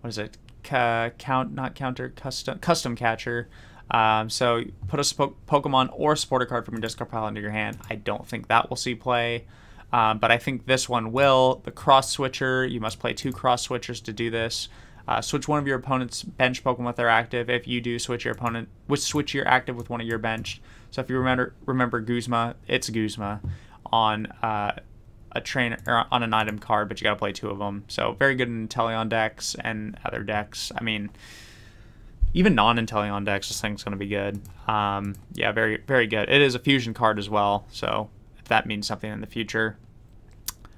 [0.00, 0.36] what is it?
[0.62, 3.48] count not counter custom custom catcher.
[3.90, 7.50] Um, so put a sp- Pokemon or supporter card from your discard pile into your
[7.50, 7.78] hand.
[7.88, 9.46] I don't think that will see play,
[9.92, 11.62] um, but I think this one will.
[11.64, 14.68] The cross switcher, you must play two cross switchers to do this.
[15.06, 17.48] Uh, switch one of your opponent's bench Pokemon with their active.
[17.48, 20.60] If you do, switch your opponent, which switch your active with one of your bench.
[20.90, 23.40] So if you remember remember Guzma, it's Guzma
[23.86, 24.72] on uh,
[25.32, 27.84] a train or on an item card, but you got to play two of them.
[27.88, 30.72] So very good in Inteleon decks and other decks.
[30.76, 31.08] I mean,
[32.34, 34.40] even non-Inteleon decks, this thing's going to be good.
[34.66, 36.28] Um, yeah, very very good.
[36.28, 39.78] It is a fusion card as well, so if that means something in the future.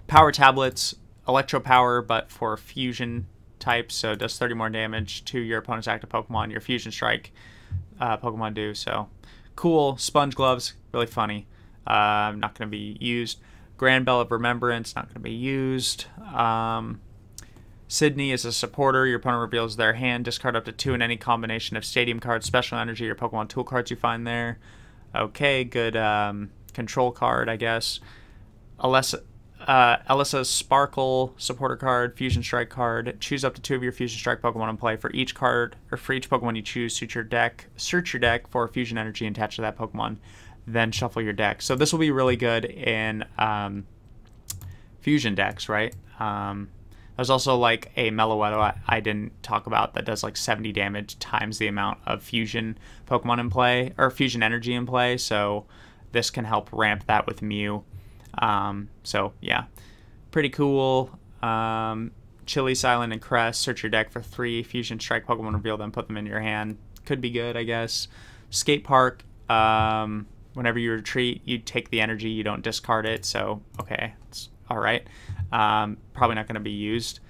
[0.06, 0.94] Power tablets,
[1.28, 3.26] electro power, but for fusion
[3.58, 6.50] types, so does 30 more damage to your opponent's active Pokemon.
[6.50, 7.32] Your fusion strike
[8.00, 9.08] uh, Pokemon do so.
[9.54, 11.46] Cool sponge gloves, really funny.
[11.86, 13.40] Uh, not going to be used.
[13.76, 16.06] Grand Bell of Remembrance, not going to be used.
[16.34, 17.00] Um,
[17.90, 19.04] Sidney is a supporter.
[19.04, 20.24] Your opponent reveals their hand.
[20.24, 23.64] Discard up to two in any combination of Stadium cards, Special Energy, or Pokemon Tool
[23.64, 24.60] cards you find there.
[25.12, 27.98] Okay, good um, control card, I guess.
[28.78, 29.24] Elesa,
[29.66, 33.20] uh, Sparkle supporter card, Fusion Strike card.
[33.20, 34.94] Choose up to two of your Fusion Strike Pokemon in play.
[34.94, 38.46] For each card, or for each Pokemon you choose, suit your deck, search your deck
[38.46, 40.18] for Fusion Energy and attach to that Pokemon.
[40.64, 41.60] then shuffle your deck.
[41.60, 43.84] So this will be really good in um,
[45.00, 45.92] fusion decks, right?
[46.20, 46.68] Um,
[47.20, 51.18] there's also like a Meloetta I, I didn't talk about that does like 70 damage
[51.18, 55.18] times the amount of fusion Pokemon in play or fusion energy in play.
[55.18, 55.66] So
[56.12, 57.84] this can help ramp that with Mew.
[58.38, 59.64] Um, so yeah,
[60.30, 61.10] pretty cool.
[61.42, 62.12] Um,
[62.46, 63.58] Chili, Cilan, and Cress.
[63.58, 66.78] Search your deck for three Fusion Strike Pokemon, reveal them, put them in your hand.
[67.04, 68.08] Could be good, I guess.
[68.48, 69.24] Skate Park.
[69.50, 73.26] Um, whenever you retreat, you take the energy, you don't discard it.
[73.26, 75.06] So okay, it's all right.
[75.52, 77.20] Um, probably not going to be used.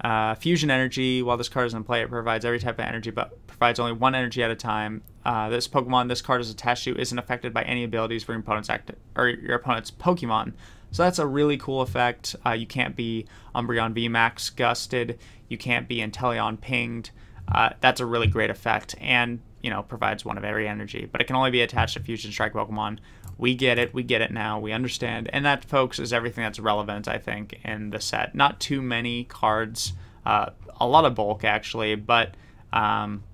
[0.00, 1.22] Uh, fusion energy.
[1.22, 3.92] While this card is in play, it provides every type of energy, but provides only
[3.92, 5.02] one energy at a time.
[5.24, 8.40] Uh, this Pokemon this card is attached to isn't affected by any abilities from your
[8.40, 8.68] opponent's
[9.16, 10.52] or your opponent's Pokemon.
[10.90, 12.36] So that's a really cool effect.
[12.46, 15.18] Uh, you can't be Umbreon VMAX gusted.
[15.48, 17.10] You can't be Inteleon pinged.
[17.50, 21.08] Uh, that's a really great effect and, you know, provides one of every energy.
[21.10, 22.98] But it can only be attached to Fusion Strike Pokemon.
[23.36, 23.92] We get it.
[23.92, 24.58] We get it now.
[24.58, 25.28] We understand.
[25.32, 28.34] And that, folks, is everything that's relevant, I think, in the set.
[28.34, 29.92] Not too many cards.
[30.24, 31.94] Uh, a lot of bulk, actually.
[31.96, 32.34] But,
[32.72, 33.24] um,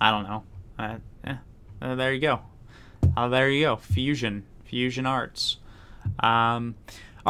[0.00, 0.44] I don't know.
[0.78, 1.38] Uh, yeah.
[1.82, 2.40] Uh, there you go.
[3.16, 3.76] Uh, there you go.
[3.76, 4.44] Fusion.
[4.64, 5.58] Fusion Arts.
[6.20, 6.76] Um,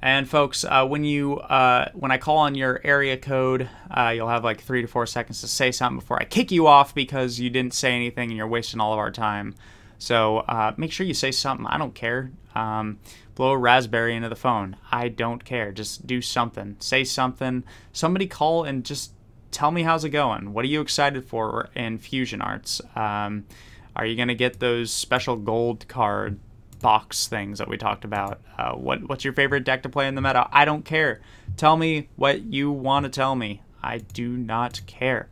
[0.00, 4.28] And folks uh, when you uh, when i call on your area code uh, you'll
[4.28, 7.38] have like three to four seconds to say something before i kick you off because
[7.38, 9.54] you didn't say anything and you're wasting all of our time
[10.02, 11.64] so uh, make sure you say something.
[11.64, 12.32] I don't care.
[12.56, 12.98] Um,
[13.36, 14.76] blow a raspberry into the phone.
[14.90, 15.70] I don't care.
[15.70, 16.74] Just do something.
[16.80, 17.62] Say something.
[17.92, 19.12] Somebody call and just
[19.52, 20.52] tell me how's it going.
[20.52, 22.80] What are you excited for in Fusion Arts?
[22.96, 23.44] Um,
[23.94, 26.40] are you gonna get those special gold card
[26.80, 28.40] box things that we talked about?
[28.58, 30.48] Uh, what What's your favorite deck to play in the meta?
[30.50, 31.20] I don't care.
[31.56, 33.62] Tell me what you want to tell me.
[33.80, 35.28] I do not care.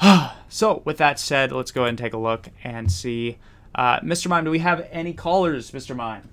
[0.48, 3.38] so, with that said, let's go ahead and take a look and see.
[3.74, 4.28] Uh, Mr.
[4.28, 5.94] Mime, do we have any callers, Mr.
[5.94, 6.28] Mime?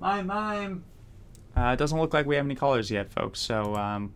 [0.00, 0.84] Mime, Mime.
[1.56, 3.40] Uh, it doesn't look like we have any callers yet, folks.
[3.40, 4.12] So, um,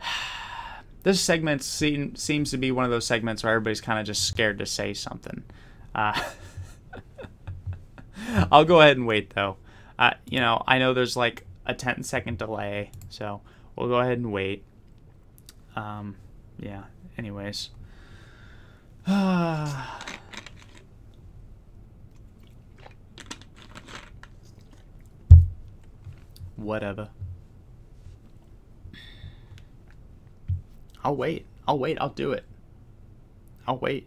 [1.02, 4.24] this segment seem, seems to be one of those segments where everybody's kind of just
[4.24, 5.42] scared to say something.
[5.94, 6.20] Uh,
[8.52, 9.56] I'll go ahead and wait, though.
[9.98, 13.42] Uh, you know, I know there's like a 10 second delay, so
[13.76, 14.64] we'll go ahead and wait.
[15.76, 16.16] Um,
[16.60, 16.82] yeah,
[17.16, 17.70] anyways.
[26.56, 27.08] Whatever.
[31.02, 31.46] I'll wait.
[31.66, 31.96] I'll wait.
[32.00, 32.44] I'll do it.
[33.66, 34.06] I'll wait.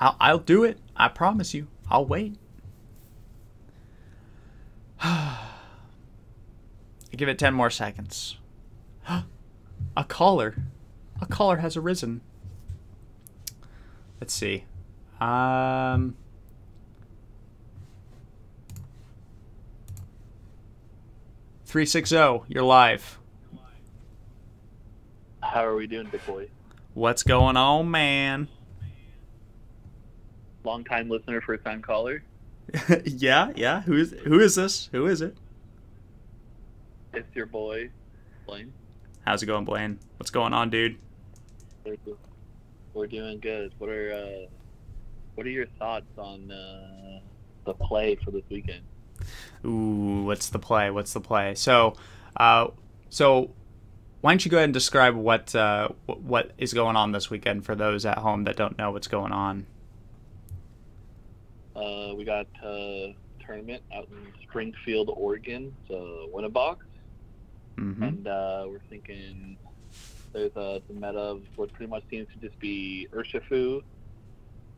[0.00, 0.78] I'll, I'll do it.
[0.96, 1.68] I promise you.
[1.90, 2.36] I'll wait.
[7.16, 8.38] Give it 10 more seconds.
[9.96, 10.56] A caller.
[11.20, 12.20] A caller has arisen.
[14.20, 14.64] Let's see.
[15.20, 16.16] Um.
[21.64, 22.44] Three six zero.
[22.48, 23.18] You're live.
[25.42, 26.48] How are we doing, big boy?
[26.94, 28.48] What's going on, man?
[30.66, 32.22] Long time listener, first time caller.
[33.04, 33.82] yeah, yeah.
[33.82, 34.90] Who is who is this?
[34.92, 35.36] Who is it?
[37.14, 37.90] It's your boy,
[38.46, 38.72] Blaine.
[39.24, 39.98] How's it going, Blaine?
[40.18, 40.98] What's going on, dude?
[42.92, 43.72] We're doing good.
[43.78, 44.46] What are uh,
[45.36, 47.20] what are your thoughts on uh,
[47.64, 48.82] the play for this weekend?
[49.64, 50.90] Ooh, what's the play?
[50.90, 51.54] What's the play?
[51.54, 51.94] So,
[52.36, 52.68] uh,
[53.08, 53.50] so
[54.20, 57.64] why don't you go ahead and describe what uh, what is going on this weekend
[57.64, 59.66] for those at home that don't know what's going on?
[61.76, 63.14] Uh, we got a
[63.44, 65.74] tournament out in Springfield, Oregon.
[65.82, 66.26] It's a
[67.76, 68.02] Mm-hmm.
[68.02, 69.58] And uh, we're thinking
[70.32, 73.82] there's a the meta of what pretty much seems to just be Urshifu,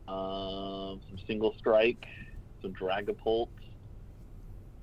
[0.07, 2.05] um, some Single Strike,
[2.61, 3.49] some Dragapult,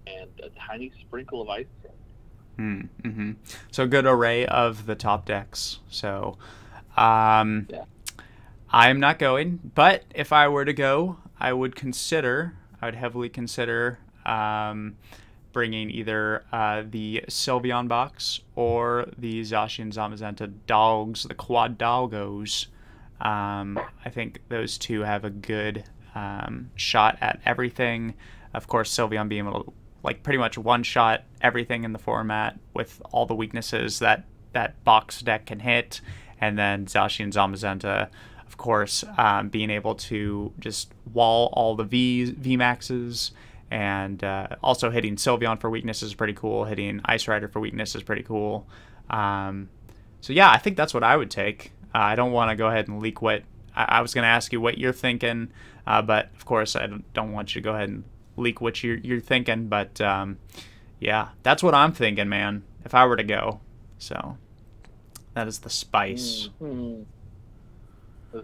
[0.06, 1.66] and a tiny sprinkle of Ice
[2.58, 3.32] Mm-hmm.
[3.70, 5.80] So good array of the top decks.
[5.90, 6.38] So,
[6.96, 7.84] um, Yeah.
[8.70, 13.28] I'm not going, but if I were to go, I would consider, I would heavily
[13.28, 14.96] consider um,
[15.52, 22.66] bringing either uh, the Sylveon box or the Zacian Zamazenta dogs, the quad doggos.
[23.20, 25.84] Um, I think those two have a good
[26.14, 28.14] um, shot at everything.
[28.52, 29.72] Of course, Sylveon being able to
[30.02, 34.82] like pretty much one shot everything in the format with all the weaknesses that that
[34.84, 36.00] box deck can hit,
[36.40, 38.08] and then Zacian Zamazenta,
[38.56, 43.32] of course, um, being able to just wall all the V V maxes.
[43.70, 46.64] And uh, also hitting Sylveon for weakness is pretty cool.
[46.64, 48.66] Hitting Ice Rider for weakness is pretty cool.
[49.10, 49.68] Um,
[50.22, 51.72] so yeah, I think that's what I would take.
[51.94, 53.42] Uh, I don't want to go ahead and leak what
[53.74, 55.50] I, I was going to ask you what you're thinking,
[55.86, 58.04] uh, but of course I don't, want you to go ahead and
[58.38, 59.68] leak what you're you're thinking.
[59.68, 60.38] But um,
[60.98, 62.62] yeah, that's what I'm thinking, man.
[62.86, 63.60] If I were to go,
[63.98, 64.38] so
[65.34, 66.48] that is the spice.
[66.62, 67.00] Mhm.
[67.00, 67.06] With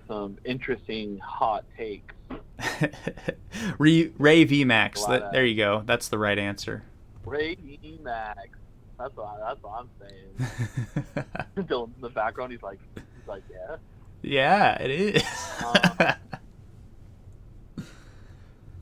[0.06, 2.14] some interesting hot takes.
[3.78, 5.06] Ray, Ray VMAX.
[5.08, 5.82] That, there you go.
[5.84, 6.82] That's the right answer.
[7.24, 7.56] Ray
[8.02, 8.48] Max.
[8.98, 11.26] That's what that's what I'm saying.
[11.68, 12.52] Dylan's in the background.
[12.52, 13.76] He's like, he's like, yeah.
[14.22, 15.24] yeah, it is.
[15.64, 16.14] Uh,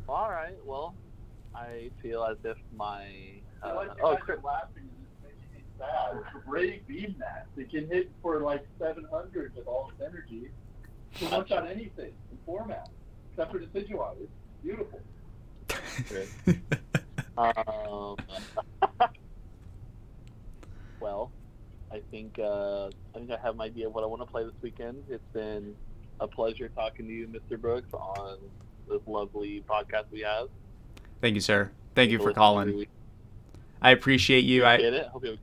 [0.09, 0.57] All right.
[0.65, 0.95] Well,
[1.55, 3.07] I feel as if my
[3.63, 4.89] uh, oh, Chris, laughing
[5.23, 6.19] makes me sad.
[6.47, 7.47] Ray beam that.
[7.57, 10.51] It can hit for like 700 with all its energy.
[11.15, 12.89] Can one shot anything in format,
[13.31, 14.15] except for Decidueye.
[14.21, 14.33] It's
[14.63, 15.01] beautiful.
[17.39, 18.17] um,
[21.01, 21.31] well,
[21.93, 24.45] I think uh, I think I have an idea of what I want to play
[24.45, 25.05] this weekend.
[25.09, 25.75] It's been
[26.21, 27.61] a pleasure talking to you, Mr.
[27.61, 28.39] Brooks, on
[28.89, 30.49] this lovely podcast we have.
[31.21, 31.71] Thank you, sir.
[31.95, 32.87] Thank you for calling.
[33.83, 34.65] I appreciate you.
[34.65, 35.07] I Appreciate it.
[35.07, 35.39] Hope you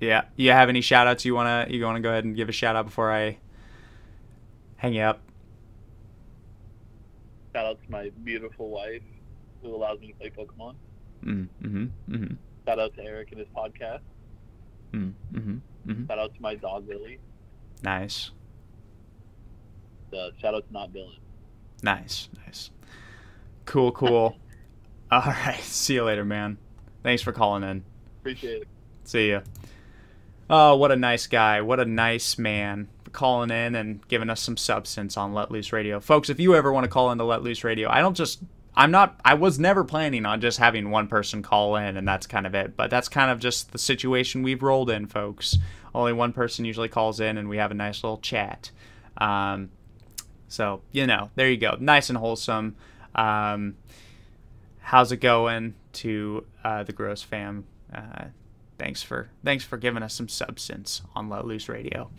[0.00, 0.24] yeah.
[0.36, 2.76] You have any shout outs you wanna you wanna go ahead and give a shout
[2.76, 3.38] out before I
[4.78, 5.20] hang up?
[7.58, 9.02] shout out to my beautiful wife
[9.62, 10.74] who allows me to play Pokemon.
[11.24, 11.84] Mm, mm-hmm.
[12.14, 12.34] Mm-hmm.
[12.66, 14.00] Shout out to Eric and his podcast.
[14.92, 15.90] Mm, mm-hmm.
[15.90, 16.06] Mm-hmm.
[16.06, 17.18] Shout out to my dog Lily.
[17.82, 18.30] Nice.
[20.12, 21.18] Uh, shout out to not Dylan.
[21.82, 22.28] Nice.
[22.46, 22.70] Nice.
[23.64, 24.36] Cool, cool.
[25.10, 25.60] All right.
[25.62, 26.58] See you later, man.
[27.02, 27.84] Thanks for calling in.
[28.20, 28.68] Appreciate it.
[29.04, 29.40] See ya.
[30.48, 31.60] Oh, what a nice guy.
[31.60, 36.00] What a nice man calling in and giving us some substance on Let Loose Radio.
[36.00, 38.40] Folks, if you ever want to call into Let Loose Radio, I don't just
[38.76, 42.26] I'm not I was never planning on just having one person call in and that's
[42.26, 42.76] kind of it.
[42.76, 45.58] But that's kind of just the situation we've rolled in, folks.
[45.94, 48.70] Only one person usually calls in and we have a nice little chat.
[49.16, 49.70] Um,
[50.46, 51.76] so, you know, there you go.
[51.78, 52.76] Nice and wholesome.
[53.14, 53.76] Um,
[54.80, 57.66] how's it going to uh, the Gross fam?
[57.92, 58.26] Uh,
[58.78, 62.10] thanks for thanks for giving us some substance on Let Loose Radio.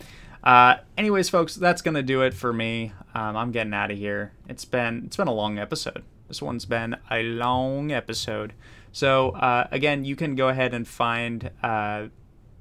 [0.49, 2.91] Uh, anyways, folks, that's gonna do it for me.
[3.13, 4.31] Um, I'm getting out of here.
[4.47, 6.01] It's been it's been a long episode.
[6.27, 8.53] This one's been a long episode.
[8.91, 12.07] So uh, again, you can go ahead and find uh,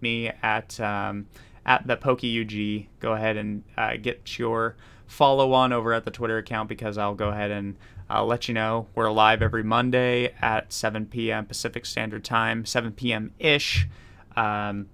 [0.02, 1.28] me at um,
[1.64, 2.88] at the PokeUG.
[3.00, 4.76] Go ahead and uh, get your
[5.06, 7.74] follow on over at the Twitter account because I'll go ahead and
[8.10, 11.46] I'll let you know we're live every Monday at 7 p.m.
[11.46, 13.32] Pacific Standard Time, 7 p.m.
[13.38, 13.88] ish.
[14.36, 14.88] Um,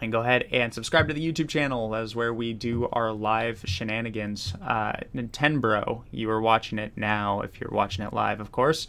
[0.00, 1.90] and go ahead and subscribe to the YouTube channel.
[1.90, 4.54] That is where we do our live shenanigans.
[4.62, 8.88] Uh, Nintendo, you are watching it now if you're watching it live, of course.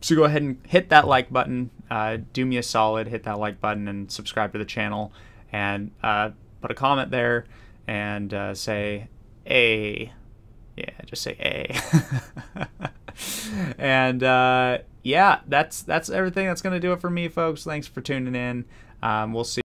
[0.00, 1.70] So go ahead and hit that like button.
[1.90, 5.12] Uh, do me a solid, hit that like button and subscribe to the channel.
[5.52, 6.30] And uh,
[6.60, 7.46] put a comment there
[7.86, 9.08] and uh, say,
[9.46, 10.12] A.
[10.76, 12.88] Yeah, just say A.
[13.78, 16.46] and uh, yeah, that's that's everything.
[16.46, 17.64] That's gonna do it for me, folks.
[17.64, 18.64] Thanks for tuning in.
[19.02, 19.62] Um, we'll see.